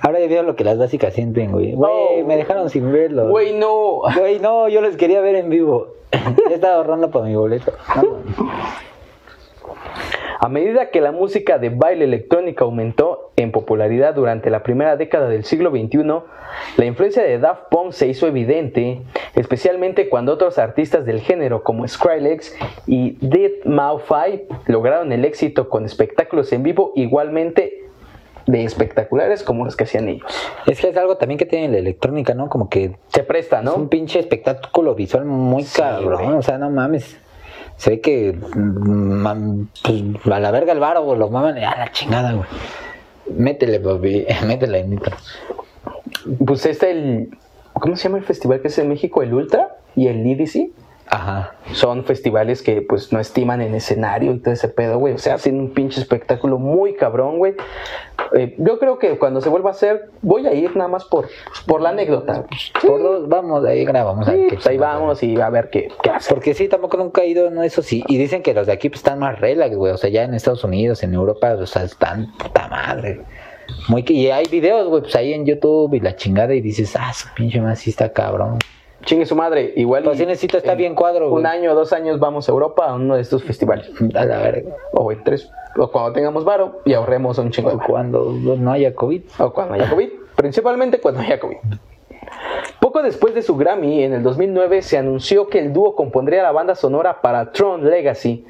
[0.00, 1.72] ahora ya veo lo que las básicas sienten, güey.
[1.72, 3.28] Güey, me dejaron sin verlo.
[3.28, 4.02] Güey, no.
[4.16, 5.88] Güey, no, yo les quería ver en vivo.
[6.12, 7.72] ya estaba ahorrando para mi boleto.
[7.96, 8.18] No,
[10.44, 15.28] A medida que la música de baile electrónica aumentó en popularidad durante la primera década
[15.28, 16.02] del siglo XXI,
[16.78, 19.02] la influencia de Daft Punk se hizo evidente,
[19.36, 22.56] especialmente cuando otros artistas del género como Skrillex
[22.88, 24.02] y Dead 5
[24.66, 27.84] lograron el éxito con espectáculos en vivo igualmente
[28.46, 30.26] de espectaculares como los que hacían ellos.
[30.66, 32.48] Es que es algo también que tiene la electrónica, ¿no?
[32.48, 33.88] Como que Se presta, es un ¿no?
[33.88, 36.34] pinche espectáculo visual muy Sí, cabrón.
[36.34, 37.21] O sea, no mames.
[37.82, 39.66] Se ve que mm, mam-
[40.22, 42.46] pues, a la verga el varo, güey, lo maman a la chingada, güey.
[43.36, 45.16] Métele, papi, métele ahí, neta.
[46.46, 47.30] Pues este el
[47.72, 49.20] ¿cómo se llama el festival que es en México?
[49.24, 50.70] El Ultra y el EDC.
[51.12, 51.56] Ajá.
[51.72, 55.12] son festivales que pues no estiman en escenario y todo ese pedo, güey.
[55.12, 57.54] O sea, hacen un pinche espectáculo muy cabrón, güey.
[58.34, 61.28] Eh, yo creo que cuando se vuelva a hacer, voy a ir nada más por,
[61.66, 62.46] por la anécdota.
[62.80, 64.24] Por dos, vamos, ahí grabamos.
[64.26, 66.32] Sí, pues ahí vamos y a ver qué, qué hace.
[66.32, 68.02] Porque sí, tampoco nunca he ido, no, eso sí.
[68.08, 69.92] Y dicen que los de aquí pues, están más relax, güey.
[69.92, 73.20] O sea, ya en Estados Unidos, en Europa, o sea, están puta madre.
[73.88, 76.96] Muy que, y hay videos, güey, pues ahí en YouTube y la chingada y dices,
[76.98, 78.58] ah, su pinche más sí está cabrón.
[79.04, 80.04] Chingue su madre, igual.
[80.04, 81.40] Pues sí necesito estar en bien cuadro, güey.
[81.40, 83.90] Un año o dos años vamos a Europa a uno de estos festivales.
[84.14, 84.74] A la verga.
[84.92, 85.50] O en tres.
[85.76, 87.86] O cuando tengamos varo y ahorremos un chingo varo.
[87.86, 89.22] Cuando no haya COVID.
[89.38, 90.08] O cuando haya COVID.
[90.36, 91.56] Principalmente cuando haya COVID.
[92.80, 96.52] Poco después de su Grammy, en el 2009, se anunció que el dúo compondría la
[96.52, 98.44] banda sonora para Tron Legacy,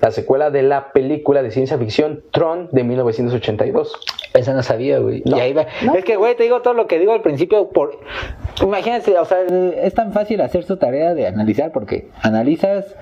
[0.00, 3.92] la secuela de la película de ciencia ficción Tron de 1982.
[4.34, 5.22] Eso no sabía, güey.
[5.24, 5.36] No.
[5.36, 5.66] Y ahí va.
[5.84, 5.94] No.
[5.94, 7.68] Es que, güey, te digo todo lo que digo al principio.
[7.68, 7.98] por
[8.62, 12.94] Imagínate, o sea, es tan fácil hacer su tarea de analizar porque analizas,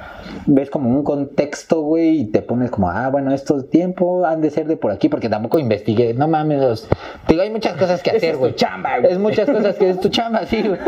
[0.47, 4.51] ves como un contexto, güey, y te pones como, ah, bueno, estos tiempos han de
[4.51, 6.15] ser de por aquí porque tampoco investigué.
[6.15, 6.89] No mames, los-
[7.27, 8.55] te digo, hay muchas cosas que Esa hacer, es tu güey.
[8.55, 9.13] chamba, güey.
[9.13, 10.79] Es muchas cosas que es tu chamba, sí, güey.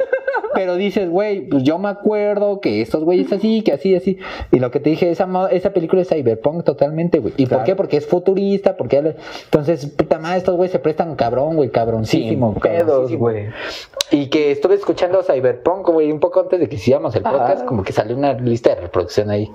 [0.54, 4.18] Pero dices, güey, pues yo me acuerdo que estos güeyes así, que así, así.
[4.52, 7.34] Y lo que te dije, esa, esa película es cyberpunk totalmente, güey.
[7.36, 7.64] ¿Y por Claro.
[7.64, 7.76] qué?
[7.76, 9.14] Porque es futurista, porque...
[9.44, 12.54] Entonces, puta madre, estos güeyes se prestan cabrón, güey, cabroncísimo.
[12.54, 13.48] Pedos, güey.
[14.10, 17.82] Y que estuve escuchando Cyberpunk, güey, un poco antes de que hiciéramos el podcast, como
[17.82, 19.50] que salió una lista de reproducción ahí.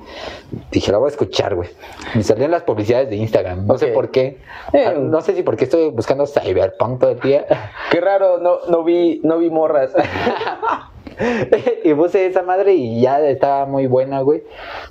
[0.71, 1.69] Dije, la voy a escuchar, güey.
[2.15, 3.93] Me salían las publicidades de Instagram, no sé Ok.
[3.93, 4.37] por qué.
[4.73, 4.85] Eh.
[4.87, 7.45] Ah, No sé si porque estoy buscando Cyberpunk todo el día.
[7.91, 9.93] Qué raro, no, no, vi, no vi morras.
[11.83, 14.43] y puse esa madre y ya estaba muy buena, güey.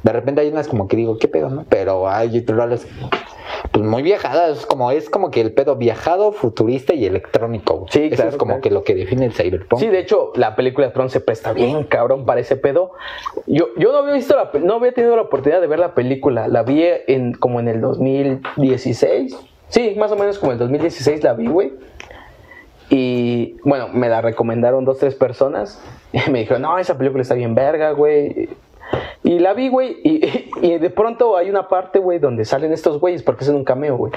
[0.03, 1.65] De repente hay unas como que digo, ¿qué pedo, no?
[1.69, 2.87] Pero hay otras
[3.73, 7.79] pues muy viajadas, como es como que el pedo viajado, futurista y electrónico.
[7.79, 7.89] güey.
[7.91, 8.63] Sí, Eso claro, es como claro.
[8.63, 9.81] que lo que define el cyberpunk.
[9.81, 12.93] Sí, de hecho, la película Tron se presta bien, cabrón, para ese pedo.
[13.47, 16.49] Yo, yo no había visto la, no había tenido la oportunidad de ver la película.
[16.49, 19.37] La vi en, como en el 2016.
[19.69, 21.73] Sí, más o menos como en el 2016 la vi, güey.
[22.91, 25.81] Y bueno, me la recomendaron dos, tres personas.
[26.11, 28.49] Y me dijeron, no, esa película está bien verga, güey.
[29.23, 29.99] Y la vi, güey.
[30.03, 33.65] Y, y de pronto hay una parte, güey, donde salen estos güeyes, porque hacen un
[33.65, 34.13] cameo, güey.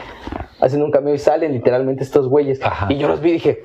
[0.61, 2.63] Hacen un cameo y salen literalmente estos güeyes.
[2.63, 2.88] Ajá.
[2.89, 3.59] Y yo los vi y dije,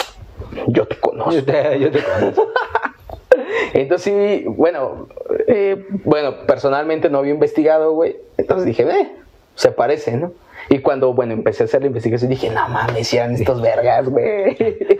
[0.66, 1.32] yo te conozco.
[1.32, 2.48] Yo te, yo te conozco.
[3.72, 5.08] Entonces sí, bueno,
[5.46, 8.16] eh, bueno, personalmente no había investigado, güey.
[8.38, 9.12] Entonces dije, eh,
[9.54, 10.32] se parece, ¿no?
[10.68, 14.56] Y cuando, bueno, empecé a hacer la investigación, dije, no mames, eran estos vergas, güey.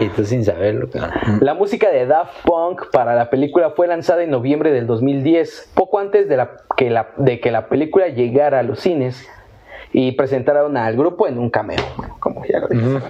[0.00, 1.38] Y tú sin saberlo, cabrón.
[1.40, 5.98] La música de Daft Punk para la película fue lanzada en noviembre del 2010, poco
[5.98, 9.28] antes de, la, que, la, de que la película llegara a los cines
[9.92, 11.82] y presentaron al grupo en un cameo,
[12.20, 13.00] como ya lo dije.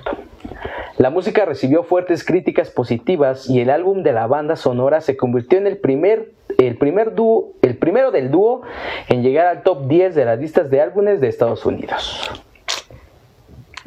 [0.96, 5.58] La música recibió fuertes críticas positivas y el álbum de la banda sonora se convirtió
[5.58, 6.32] en el primer,
[6.66, 8.62] el primer dúo, el primero del dúo
[9.08, 12.30] en llegar al top 10 de las listas de álbumes de Estados Unidos.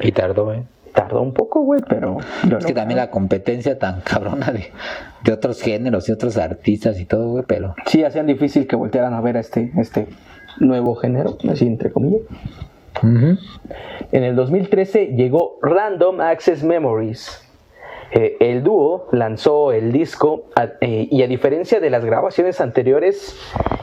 [0.00, 0.62] Y tardó, ¿eh?
[0.94, 2.18] Tardó un poco, güey, pero...
[2.58, 4.72] Es que también la competencia tan cabrona de,
[5.22, 7.74] de otros géneros y otros artistas y todo, güey, pero...
[7.86, 10.06] sí hacían difícil que voltearan a ver a este, este
[10.58, 12.22] nuevo género, así entre comillas.
[13.02, 17.48] En el 2013 llegó Random Access Memories.
[18.14, 20.44] Eh, el dúo lanzó el disco
[20.82, 23.38] eh, y a diferencia de las grabaciones anteriores,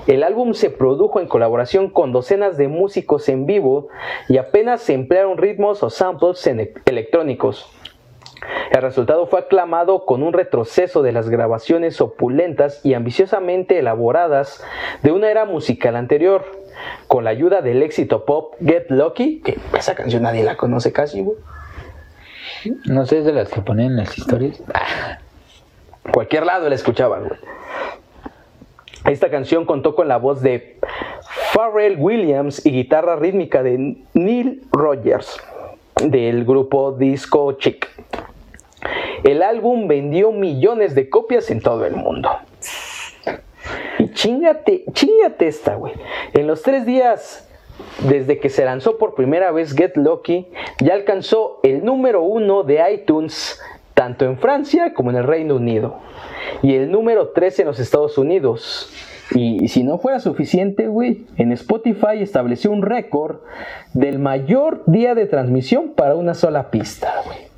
[0.06, 3.88] el álbum se produjo en colaboración con docenas de músicos en vivo
[4.28, 7.72] y apenas se emplearon ritmos o samples en- electrónicos.
[8.72, 14.64] El resultado fue aclamado con un retroceso de las grabaciones opulentas y ambiciosamente elaboradas
[15.02, 16.46] de una era musical anterior,
[17.08, 21.22] con la ayuda del éxito pop Get Lucky, que esa canción nadie la conoce casi,
[21.24, 21.38] güey.
[22.86, 24.62] No sé, es de las que ponen en las historias.
[26.12, 27.40] Cualquier lado la escuchaban, güey.
[29.06, 30.78] Esta canción contó con la voz de
[31.54, 35.40] Pharrell Williams y guitarra rítmica de Neil Rogers
[35.96, 37.88] del grupo Disco Chic.
[39.24, 42.30] El álbum vendió millones de copias en todo el mundo.
[43.98, 45.94] Y chingate, chingate esta, güey.
[46.34, 47.49] En los tres días
[48.08, 50.48] desde que se lanzó por primera vez Get Lucky,
[50.80, 53.60] ya alcanzó el número uno de iTunes
[53.94, 56.00] tanto en Francia como en el Reino Unido
[56.62, 58.90] y el número 3 en los Estados Unidos.
[59.36, 63.42] Y si no fuera suficiente, güey, en Spotify estableció un récord
[63.94, 67.49] del mayor día de transmisión para una sola pista, güey.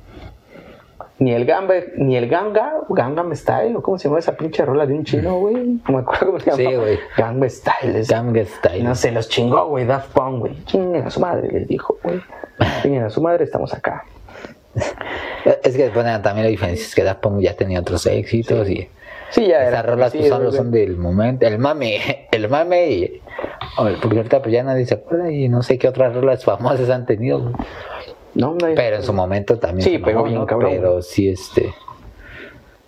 [1.22, 4.86] Ni el Gamba, ni el Ganga, Gangnam Style, o cómo se llama esa pinche rola
[4.86, 5.54] de un chino, güey.
[5.86, 6.56] No me acuerdo cómo se llama.
[6.70, 6.98] Sí, güey.
[7.16, 7.96] Gangnam Style.
[7.98, 8.82] es- Gangnam Style.
[8.84, 10.64] No se los chingó, güey, Daft Punk, güey.
[10.64, 12.20] Chinguen a su madre, les dijo, güey.
[12.82, 14.04] Chinguen a su madre, estamos acá.
[15.62, 18.88] Es que bueno, también la diferencia es que Daft Punk ya tenía otros éxitos y
[19.30, 19.68] Sí, ya era.
[19.68, 21.98] esas rolas pues, sí, solo son del momento, el mame,
[22.32, 23.20] el mame y
[24.02, 27.06] porque ahorita pues ya nadie se acuerda y no sé qué otras rolas famosas han
[27.06, 27.54] tenido, güey.
[28.34, 29.88] No, no, pero en su momento también.
[29.88, 31.74] Sí, pegó bien, cabrón, Pero sí, este,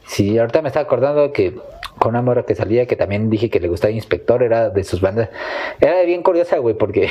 [0.07, 1.55] sí, ahorita me estaba acordando que
[1.99, 5.01] con una morra que salía que también dije que le gustaba Inspector era de sus
[5.01, 5.29] bandas,
[5.81, 7.09] era bien curiosa, güey, porque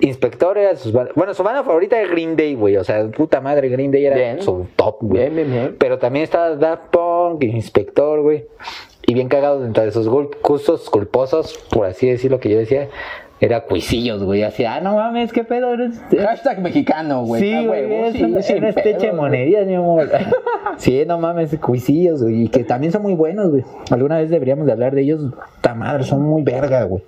[0.00, 3.06] Inspector era de sus bandas, bueno, su banda favorita es Green Day, güey, o sea,
[3.08, 4.42] puta madre, Green Day era Bien.
[4.42, 5.22] su top, güey.
[5.22, 5.76] Bien, bien, bien.
[5.78, 8.46] Pero también estaba Daft Punk, Inspector, güey.
[9.04, 12.88] Y bien cagado dentro de sus gustos culposos, por así decirlo que yo decía,
[13.42, 14.44] era cuisillos, güey.
[14.44, 16.00] Así, ah, no mames, qué pedo, eres.
[16.16, 17.42] Hashtag mexicano, güey.
[17.42, 20.08] Sí, güey, es sí, esteche pedo, de monerías, mi amor.
[20.76, 22.44] sí, no mames, cuisillos, güey.
[22.44, 23.64] Y que también son muy buenos, güey.
[23.90, 25.22] Alguna vez deberíamos de hablar de ellos.
[25.60, 27.02] Ta madre, son muy verga, güey.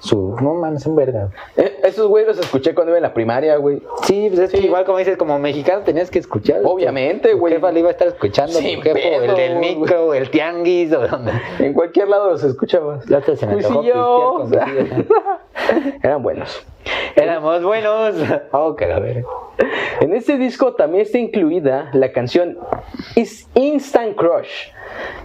[0.00, 1.30] Su, no mames, son verga.
[1.56, 3.82] Eh, esos güeyes los escuché cuando iba en la primaria, güey.
[4.02, 6.60] Sí, pues es que igual como dices, como mexicano tenías que escuchar.
[6.64, 7.54] Obviamente, güey.
[7.54, 9.74] jefa le iba a estar escuchando, jefe, o el del güey.
[9.74, 11.32] micro, el tianguis, o donde.
[11.60, 13.06] En cualquier lado los escuchabas.
[13.06, 13.56] Ya hasta se me
[16.02, 16.64] Eran buenos.
[17.16, 18.14] Éramos buenos.
[18.52, 19.52] Oh, cagadero.
[20.00, 22.56] En este disco también está incluida la canción
[23.16, 24.68] Is Instant Crush,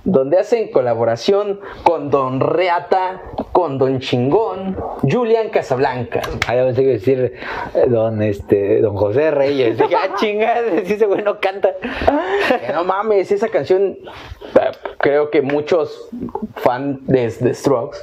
[0.03, 6.27] donde hacen colaboración con Don Reata, con Don Chingón, Julian Casablancas.
[6.47, 7.33] Ah, ya pensé que decir
[7.75, 9.77] eh, don, este, don José Reyes.
[9.77, 11.75] Dije, ah, chingada, si ese güey no canta.
[12.65, 13.97] Que no mames, esa canción,
[14.55, 16.09] eh, creo que muchos
[16.55, 17.99] fans de, de Strokes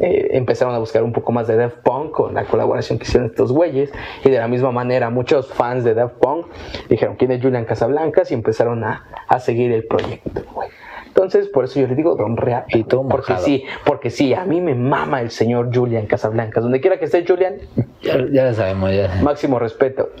[0.00, 3.28] eh, empezaron a buscar un poco más de Daft Punk con la colaboración que hicieron
[3.30, 3.92] estos güeyes.
[4.24, 6.46] Y de la misma manera, muchos fans de Daft Punk
[6.88, 10.68] dijeron quién es Julian Casablancas y empezaron a, a seguir el proyecto, güey.
[11.06, 12.66] Entonces, por eso yo le digo Don Reata.
[12.76, 13.44] Y porque mojado.
[13.44, 16.64] sí, porque sí, a mí me mama el señor Julian Casablancas.
[16.64, 17.54] Donde quiera que esté Julian,
[18.02, 19.14] Ya, ya lo sabemos, ya.
[19.22, 20.10] máximo respeto.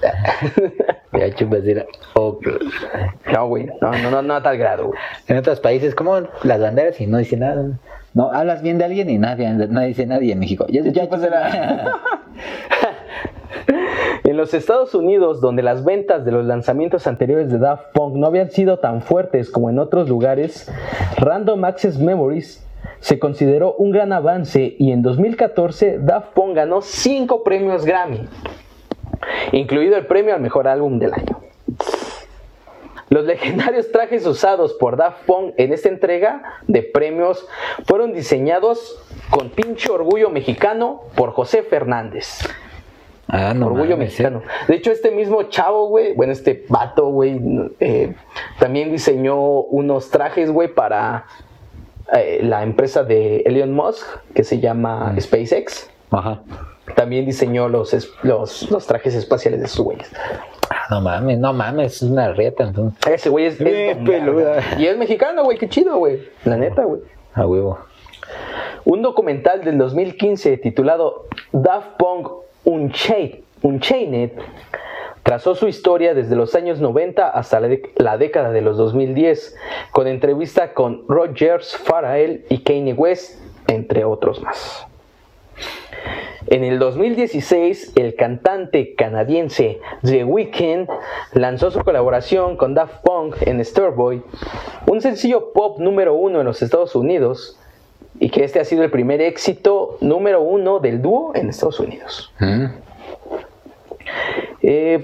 [1.12, 2.38] Ya chupas la- oh,
[3.32, 4.98] No, güey, no, no, no, no a tal grado, güey.
[5.28, 7.64] En otros países, como las banderas y no dice nada.
[8.14, 10.66] No, hablas bien de alguien y nadie, nadie dice nadie en México.
[10.68, 11.92] Ya, ya la-
[14.24, 18.26] En los Estados Unidos, donde las ventas de los lanzamientos anteriores de Daft Punk no
[18.26, 20.70] habían sido tan fuertes como en otros lugares,
[21.18, 22.66] Random Access Memories
[23.00, 28.26] se consideró un gran avance y en 2014 Daft Punk ganó 5 premios Grammy,
[29.52, 31.40] incluido el premio al mejor álbum del año.
[33.14, 37.46] Los legendarios trajes usados por Daft Punk en esta entrega de premios
[37.86, 39.00] fueron diseñados
[39.30, 42.40] con pinche orgullo mexicano por José Fernández.
[43.28, 44.42] Ah, no Orgullo mames, mexicano.
[44.66, 47.40] De hecho, este mismo chavo, güey, bueno, este vato, güey,
[47.78, 48.14] eh,
[48.58, 51.26] también diseñó unos trajes, güey, para
[52.16, 54.04] eh, la empresa de Elon Musk,
[54.34, 55.88] que se llama SpaceX.
[56.14, 56.42] Ajá.
[56.94, 60.10] También diseñó los, es- los, los trajes espaciales de sus güeyes.
[60.70, 62.94] Ah, no mames, no mames, es una entonces.
[63.06, 64.04] Ese güey es, verga.
[64.04, 64.62] peluda.
[64.78, 66.20] Y es mexicano, güey, qué chido, güey.
[66.44, 67.00] La neta, güey.
[67.34, 67.78] A huevo.
[68.84, 72.28] Un documental del 2015 titulado Daft Punk
[72.64, 74.30] Unchained, Unchained
[75.22, 79.56] trazó su historia desde los años 90 hasta la, década de los 2010,
[79.90, 84.86] con entrevista con Rogers, Farrell y Kanye West, entre otros más.
[86.46, 90.88] En el 2016, el cantante canadiense The Weeknd
[91.32, 94.22] lanzó su colaboración con Daft Punk en Starboy,
[94.86, 97.58] un sencillo pop número uno en los Estados Unidos,
[98.20, 102.32] y que este ha sido el primer éxito número uno del dúo en Estados Unidos.
[102.38, 102.64] Mm.
[104.62, 105.00] Eh,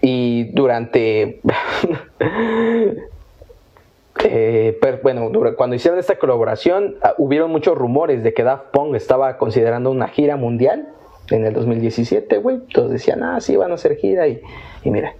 [0.00, 1.40] y durante...
[4.24, 8.94] Eh, per- bueno, cuando hicieron esta colaboración, ah, hubieron muchos rumores de que Daft Punk
[8.94, 10.88] estaba considerando una gira mundial
[11.30, 12.58] en el 2017, güey.
[12.72, 14.26] Todos decían, ah, sí, van a hacer gira.
[14.28, 14.42] Y,
[14.84, 15.14] y mira,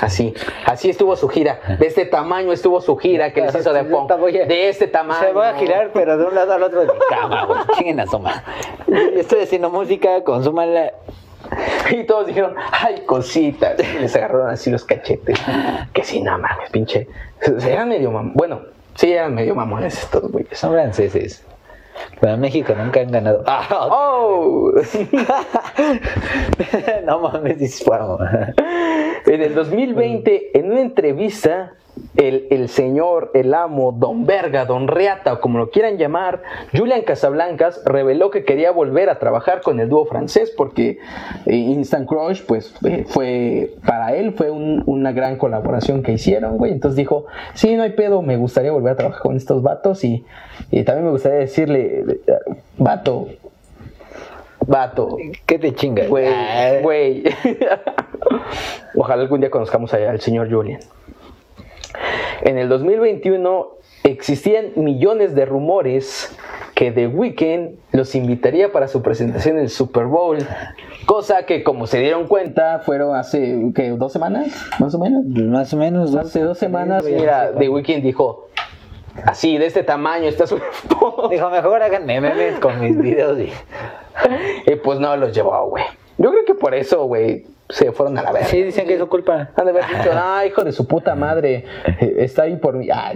[0.00, 0.32] así,
[0.64, 1.60] así estuvo su gira.
[1.78, 4.10] De este tamaño estuvo su gira que les hizo Daft Punk.
[4.46, 5.20] De este tamaño.
[5.20, 7.58] Se va a girar, pero de un lado al otro de mi cama, güey.
[7.78, 8.04] Chinguen a
[9.16, 10.92] Estoy haciendo música, consúmanla.
[11.90, 13.76] Y todos dijeron, ay, cositas.
[13.78, 15.38] Y les agarraron así los cachetes.
[15.92, 17.06] Que sí, no mames, pinche.
[17.40, 18.32] Eran medio mam...
[18.34, 18.60] Bueno,
[18.94, 20.58] sí, eran medio mamones estos güeyes.
[20.58, 21.44] Son franceses.
[22.20, 23.42] Pero en México nunca han ganado.
[23.46, 24.72] Ah, ¡Oh!
[27.06, 28.18] no mames, disparo.
[29.24, 31.72] En el 2020, en una entrevista,
[32.16, 36.42] el, el señor, el amo, don Verga, don Reata, o como lo quieran llamar,
[36.76, 40.98] Julian Casablancas reveló que quería volver a trabajar con el dúo francés porque
[41.46, 46.58] eh, Instant Crush, pues eh, fue, para él fue un- una gran colaboración que hicieron,
[46.58, 46.72] güey.
[46.72, 50.22] Entonces dijo, sí, no hay pedo, me gustaría volver a trabajar con estos vatos y,
[50.70, 52.34] y también me gustaría decirle, eh,
[52.76, 53.28] vato,
[54.66, 56.08] vato, ¿Qué te chingas?
[56.08, 57.24] Güey, Ah, güey.
[58.96, 60.80] Ojalá algún día conozcamos al señor Julian.
[62.42, 63.68] En el 2021
[64.04, 66.36] existían millones de rumores
[66.74, 70.38] que The Weeknd los invitaría para su presentación en el Super Bowl.
[71.06, 74.48] Cosa que, como se dieron cuenta, fueron hace ¿qué, dos semanas,
[74.78, 75.24] más o menos.
[75.26, 76.12] Más o menos.
[76.12, 78.45] dos- Hace dos semanas, mira, The Weeknd dijo,
[79.24, 80.58] así, de este tamaño está su
[80.98, 81.28] cuánto.
[81.28, 83.38] Dijo, mejor háganme memes con mis videos.
[83.38, 83.52] Y...
[84.66, 85.84] Y pues no los llevó, güey.
[86.18, 88.48] Yo creo que por eso, güey, se fueron a la verga.
[88.48, 89.50] Sí, dicen que es su culpa.
[89.54, 91.64] Han de haber dicho, ah, hijo de su puta madre,
[92.00, 92.88] eh, está ahí por mí.
[92.92, 93.12] Ah,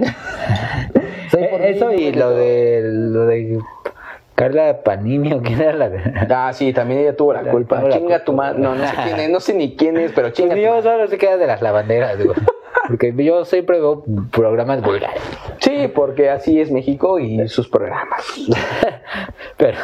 [1.27, 2.13] está ahí por Eh, Eso mí, y güey.
[2.15, 3.59] lo de, lo de
[4.35, 6.03] Carla Panini, ¿o quién era la de...?
[6.29, 7.81] Ah, sí, también ella tuvo la culpa.
[7.81, 8.59] Tuvo chinga tu madre.
[8.59, 11.07] No, no sé quién es, no sé ni quién es, pero chinga Pues yo solo
[11.07, 12.35] sé que era de las lavanderas, digo.
[12.89, 15.23] Porque yo siempre veo programas vulgares.
[15.71, 18.25] Sí, porque así es México y sus programas.
[19.57, 19.79] Pero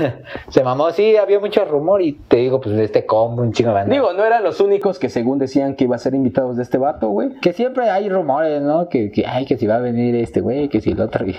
[0.48, 3.74] se mamó, sí, había mucho rumor y te digo, pues este combo, un chingo de
[3.74, 3.92] banda.
[3.92, 6.78] Digo, no eran los únicos que según decían que iba a ser invitados de este
[6.78, 7.34] vato, güey.
[7.40, 8.88] que siempre hay rumores, ¿no?
[8.88, 11.26] Que, que, ay, que si va a venir este güey, que si el otro.
[11.26, 11.36] y-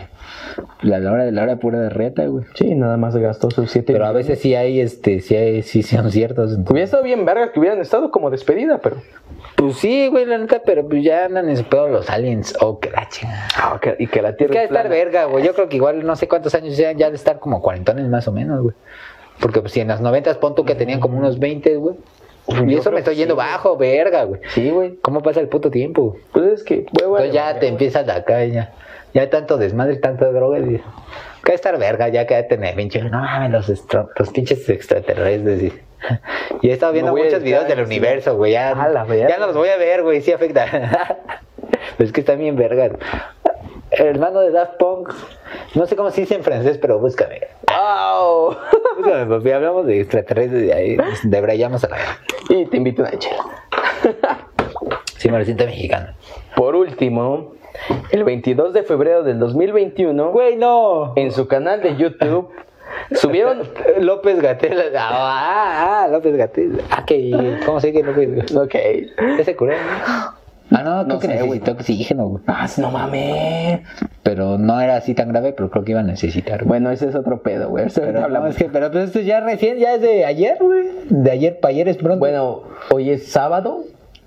[0.82, 2.46] La hora de la hora pura de reta, güey.
[2.56, 5.82] Sí, nada más gastó sus siete Pero a veces sí hay, este, sí hay, sí
[5.84, 6.58] son ciertos.
[6.70, 8.98] Hubiera estado bien verga que hubieran estado como despedida, pero...
[9.56, 12.56] Pues sí, güey, la neta, pero pues ya andan en su pedo los aliens.
[12.62, 13.48] Oh, que la chingada.
[13.58, 14.90] Ah, que- y que la Es que es estar plana.
[14.90, 15.46] verga, güey.
[15.46, 18.28] Yo creo que igual no sé cuántos años ya, ya de estar como cuarentones más
[18.28, 18.76] o menos, güey.
[19.40, 21.96] Porque pues si en los noventas pon tú que tenían como unos 20, güey.
[22.66, 23.52] Y eso me estoy yendo sí, güey.
[23.52, 24.42] bajo, verga, güey.
[24.50, 24.96] Sí, güey.
[25.02, 26.12] ¿Cómo pasa el puto tiempo?
[26.12, 26.24] güey?
[26.32, 26.76] Pues es que...
[26.76, 28.74] güey, güey, Entonces ya güey, te empiezas de acá, ya.
[29.14, 30.60] Ya hay tanto desmadre, tanta droga.
[30.60, 30.82] Y,
[31.44, 33.02] que estar verga, ya que tener pinche.
[33.02, 33.86] No mames, los,
[34.18, 35.64] los pinches extraterrestres.
[35.64, 35.74] Y,
[36.62, 37.84] y he estado viendo muchos videos del sí.
[37.84, 38.54] universo, güey.
[38.54, 40.22] Ya, ya no los voy a ver, güey.
[40.22, 40.66] Sí afecta.
[41.98, 42.92] Pero es que están bien vergas.
[43.92, 45.14] El hermano de Daft Punk.
[45.76, 47.42] No sé cómo se dice en francés, pero búscame.
[47.68, 48.56] ¡Au!
[48.98, 49.52] Búscame, papi.
[49.52, 52.20] Hablamos de extraterrestres y ahí debrayamos a la verga.
[52.50, 53.44] y te invito a una chela.
[55.18, 56.08] Sí, me lo siento mexicano.
[56.56, 57.54] Por último,
[58.12, 61.14] el 22 de febrero del 2021, Güey, no.
[61.16, 62.50] en su canal de YouTube,
[63.14, 63.64] subieron...
[64.00, 64.96] López Gatel.
[64.96, 66.82] Ah, ah, López Gatel.
[66.92, 67.60] Ah, que.
[67.66, 68.76] ¿Cómo se dice López Ok.
[69.40, 70.37] Ese curé, ¿no?
[70.72, 71.48] Ah, no, creo No que sé, güey.
[71.60, 72.44] necesitó oxígeno, güey.
[72.48, 73.82] Ah, no mames.
[74.24, 76.68] Pero no era así tan grave, pero creo que iba a necesitar, güey.
[76.68, 77.86] Bueno, ese es otro pedo, güey.
[77.94, 78.50] Pero, no, hablamos.
[78.52, 80.88] es que, pero pues esto ya recién, ya es de ayer, güey.
[81.10, 82.20] De ayer para ayer es pronto.
[82.20, 83.84] Bueno, hoy es sábado.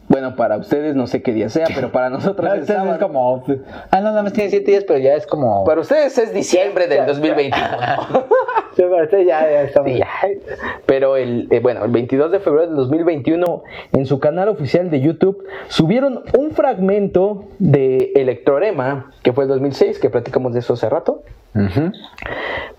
[0.09, 2.95] Bueno, para ustedes no sé qué día sea, pero para nosotros es sábado.
[2.95, 3.45] es como.
[3.93, 5.62] Ah, no, nada más tiene siete días, pero ya es como.
[5.64, 7.57] Para ustedes es diciembre del 2021.
[8.75, 9.91] Sí, para usted ya, ya estamos.
[9.91, 10.09] Sí, ya.
[10.87, 13.62] Pero el, eh, bueno, el 22 de febrero del 2021,
[13.93, 19.99] en su canal oficial de YouTube, subieron un fragmento de Electrorema, que fue el 2006,
[19.99, 21.23] que platicamos de eso hace rato,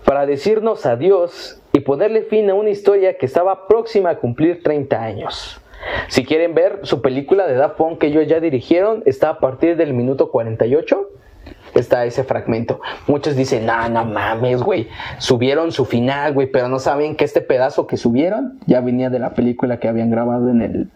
[0.04, 5.02] para decirnos adiós y ponerle fin a una historia que estaba próxima a cumplir 30
[5.02, 5.60] años.
[6.08, 9.76] Si quieren ver su película de Daft Punk que ellos ya dirigieron, está a partir
[9.76, 11.08] del minuto 48.
[11.74, 12.80] Está ese fragmento.
[13.06, 14.88] Muchos dicen, no, no mames, güey.
[15.18, 19.18] Subieron su final, güey, pero no saben que este pedazo que subieron ya venía de
[19.18, 20.88] la película que habían grabado en el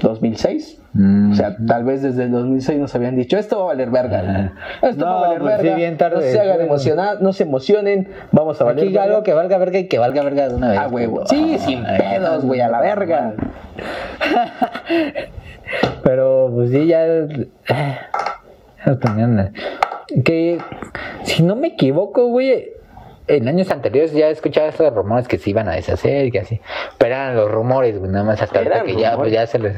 [0.00, 0.78] 2006.
[0.94, 1.32] Mm.
[1.32, 4.52] O sea, tal vez desde el 2006 nos habían dicho, esto va a valer verga.
[4.82, 5.76] Esto va a No, valer pues sí, verga.
[5.76, 9.08] bien tarde no se hagan emocionar, no se emocionen, vamos a valer Aquí verga.
[9.10, 10.78] algo que valga verga y que valga verga de una vez.
[10.78, 11.14] A huevo.
[11.16, 11.26] güey.
[11.28, 13.34] Sí, Ah, sin pedos, güey, a la verga.
[16.02, 17.04] Pero pues sí, ya.
[20.24, 20.58] Que
[21.24, 22.72] si no me equivoco, güey.
[23.26, 26.60] En años anteriores ya escuchaba estos rumores que se iban a deshacer y que así.
[26.98, 29.76] Pero eran los rumores, güey, nada más hasta que ya, pues, ya se les.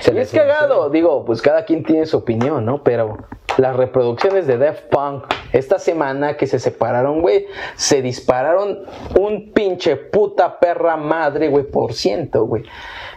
[0.00, 2.82] se Y les es cagado, digo, pues cada quien tiene su opinión, ¿no?
[2.82, 3.18] Pero
[3.58, 8.84] las reproducciones de Def Punk esta semana que se separaron, güey, se dispararon
[9.18, 12.64] un pinche puta perra madre, güey, por ciento, güey.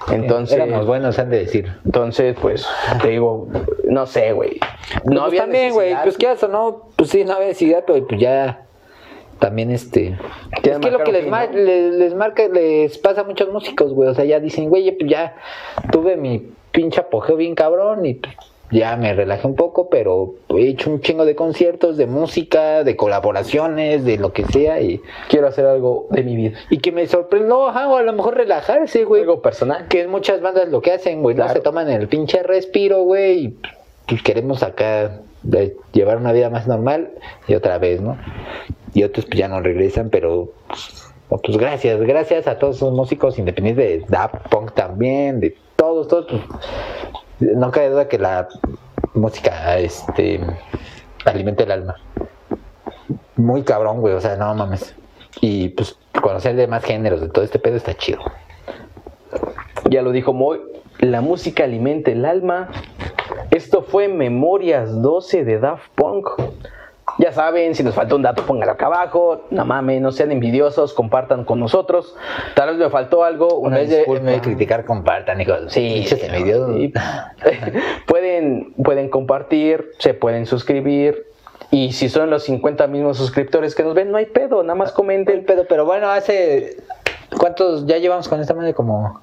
[0.09, 1.71] Entonces, Éramos buenos, han de decir.
[1.85, 2.65] entonces, pues,
[3.01, 3.47] te digo,
[3.83, 4.59] no sé, güey.
[5.03, 8.07] No No había también, güey, pues qué o no, pues sí, no había necesidad, pero
[8.07, 8.65] pues ya
[9.39, 10.17] también este
[10.63, 11.37] es que lo que les, ¿no?
[11.53, 15.09] les, les marca les pasa a muchos músicos, güey, o sea, ya dicen, güey, pues
[15.09, 15.35] ya
[15.91, 18.35] tuve mi pinche apogeo bien cabrón y pues,
[18.71, 22.95] ya me relajé un poco, pero he hecho un chingo de conciertos, de música, de
[22.95, 26.59] colaboraciones, de lo que sea y quiero hacer algo de mi vida.
[26.69, 29.21] y que me sorprendió, ajá, o a lo mejor relajarse, güey.
[29.23, 29.87] Algo personal.
[29.87, 31.57] Que en muchas bandas lo que hacen, güey, no Claro.
[31.57, 33.57] se toman el pinche respiro, güey, y
[34.07, 37.11] pues queremos acá de llevar una vida más normal
[37.47, 38.17] y otra vez, ¿no?
[38.93, 43.37] Y otros pues ya no regresan, pero pues, pues, gracias, gracias a todos esos músicos
[43.37, 46.41] independientes de Daft Punk también, de todos, todos, pues,
[47.55, 48.47] no cabe duda que la
[49.13, 50.41] música, este,
[51.25, 51.95] alimenta el alma.
[53.35, 54.95] Muy cabrón, güey, o sea, no mames.
[55.41, 58.19] Y pues conocer de más géneros, de todo este pedo está chido.
[59.89, 60.59] Ya lo dijo Moy,
[60.99, 62.69] la música alimenta el alma.
[63.51, 66.27] Esto fue Memorias 12 de Daft Punk.
[67.19, 69.43] Ya saben, si nos faltó un dato, pónganlo acá abajo.
[69.51, 72.15] No mames, no sean envidiosos, compartan con nosotros.
[72.55, 75.65] Tal vez me faltó algo, una vez vez de criticar, compartan, hijos.
[75.67, 76.15] Sí, sí.
[78.07, 81.25] pueden, pueden compartir, se pueden suscribir.
[81.71, 84.89] Y si son los 50 mismos suscriptores que nos ven, no hay pedo, nada más
[84.89, 85.45] El comenten.
[85.45, 86.77] pedo, pero bueno, hace.
[87.37, 88.73] ¿Cuántos ya llevamos con esta madre?
[88.73, 89.21] Como.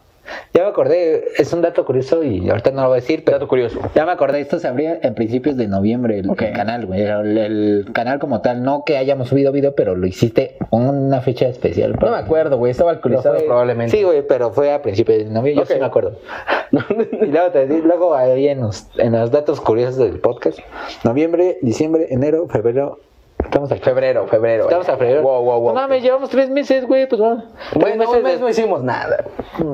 [0.52, 3.36] Ya me acordé, es un dato curioso y ahorita no lo voy a decir, pero.
[3.38, 3.78] Dato curioso.
[3.94, 7.02] Ya me acordé, esto se abrió en principios de noviembre, el, canal, güey.
[7.02, 11.46] El, el canal como tal, no que hayamos subido video, pero lo hiciste una fecha
[11.48, 11.96] especial.
[12.00, 13.96] No me acuerdo, güey, estaba alcoholizado fue- probablemente.
[13.96, 16.18] Sí, güey, pero fue a principios de noviembre, yo sí me acuerdo.
[17.22, 20.58] Y luego, te luego ahí en los, en los datos curiosos del podcast,
[21.04, 22.98] noviembre, diciembre, enero, febrero,
[23.46, 23.80] estamos aquí.
[23.82, 24.64] Febrero, febrero.
[24.64, 25.22] Estamos a febrero.
[25.22, 25.68] Wow, wow, wow.
[25.68, 27.20] No mames, llevamos tres meses, güey, pues.
[27.20, 29.24] Tres Bueno, meses un mes de- no hicimos nada.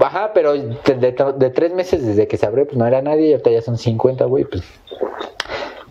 [0.01, 0.61] Ajá, pero de,
[0.95, 3.61] de- de tres meses desde que se abrió, pues no era nadie, y ahorita ya
[3.63, 4.63] son 50, güey, pues.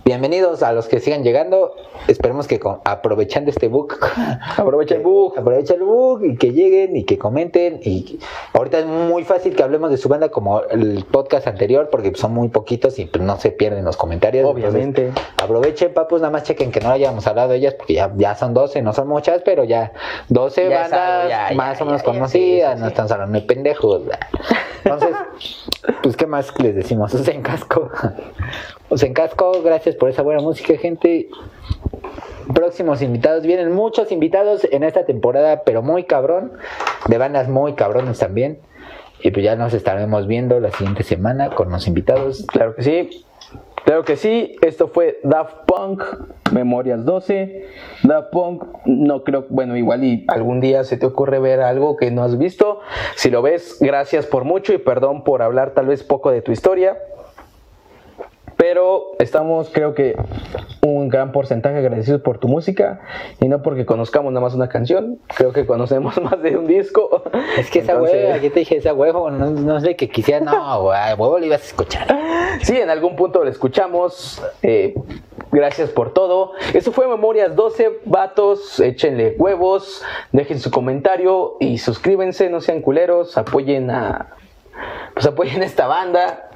[0.03, 1.75] Bienvenidos a los que sigan llegando.
[2.07, 3.97] Esperemos que con- aprovechando este book,
[4.57, 5.37] Aprovecha el bug.
[5.37, 7.79] aprovecha el book y que lleguen y que comenten.
[7.83, 8.19] Y
[8.53, 12.33] ahorita es muy fácil que hablemos de su banda como el podcast anterior, porque son
[12.33, 14.45] muy poquitos y pues no se pierden los comentarios.
[14.49, 15.07] Obviamente.
[15.09, 18.33] Entonces, aprovechen, papus, nada más chequen que no hayamos hablado de ellas, porque ya, ya
[18.33, 19.93] son 12, no son muchas, pero ya
[20.29, 23.11] 12 Ya es bandas algo, ya, ya, más o menos conocidas, sí, sí, no estamos
[23.11, 24.01] hablando de pendejos.
[24.83, 25.15] Entonces,
[26.01, 27.13] pues, ¿qué más les decimos?
[27.13, 27.91] Usen casco.
[28.91, 31.29] Usen casco, gracias por esa buena música, gente.
[32.53, 36.51] Próximos invitados, vienen muchos invitados en esta temporada, pero muy cabrón,
[37.07, 38.59] de bandas muy cabrones también.
[39.23, 42.45] Y pues ya nos estaremos viendo la siguiente semana con los invitados.
[42.47, 43.25] Claro que sí.
[43.85, 44.57] Claro que sí.
[44.61, 46.03] Esto fue Daft Punk,
[46.51, 47.67] Memorias 12.
[48.03, 52.11] Daft Punk, no creo, bueno, igual y algún día se te ocurre ver algo que
[52.11, 52.81] no has visto.
[53.15, 56.51] Si lo ves, gracias por mucho y perdón por hablar tal vez poco de tu
[56.51, 56.97] historia.
[58.57, 60.15] Pero estamos, creo que,
[60.81, 63.01] un gran porcentaje agradecidos por tu música
[63.39, 65.19] y no porque conozcamos nada más una canción.
[65.35, 67.23] Creo que conocemos más de un disco.
[67.57, 70.83] Es que esa hueva, yo te dije esa huevo, no, no sé que quisiera, no,
[71.17, 72.07] huevo lo ibas a escuchar.
[72.61, 74.41] Sí, en algún punto lo escuchamos.
[74.61, 74.93] eh,
[75.51, 76.53] gracias por todo.
[76.73, 77.99] Eso fue Memorias 12.
[78.05, 84.35] Vatos, échenle huevos, dejen su comentario y suscríbanse, no sean culeros, apoyen a.
[85.13, 86.49] Pues apoyen esta banda.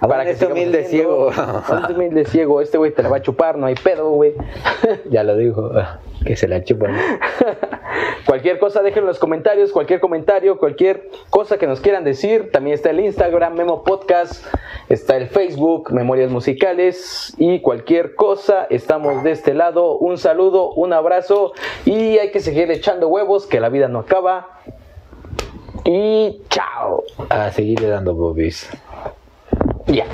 [0.00, 1.30] Apoyen a este humilde ciego.
[1.82, 2.60] Este humilde ciego.
[2.60, 4.34] Este güey te la va a chupar, no hay pedo, güey.
[5.10, 5.70] Ya lo dijo,
[6.24, 6.96] que se la chupan.
[8.26, 9.72] Cualquier cosa, déjenlo en los comentarios.
[9.72, 12.50] Cualquier comentario, cualquier cosa que nos quieran decir.
[12.52, 14.46] También está el Instagram, Memo Podcast.
[14.88, 17.34] Está el Facebook, Memorias Musicales.
[17.38, 19.96] Y cualquier cosa, estamos de este lado.
[19.98, 21.52] Un saludo, un abrazo.
[21.84, 24.60] Y hay que seguir echando huevos, que la vida no acaba.
[25.84, 27.04] Y chao.
[27.28, 28.68] A seguirle dando bobbies.
[29.86, 30.06] Ya.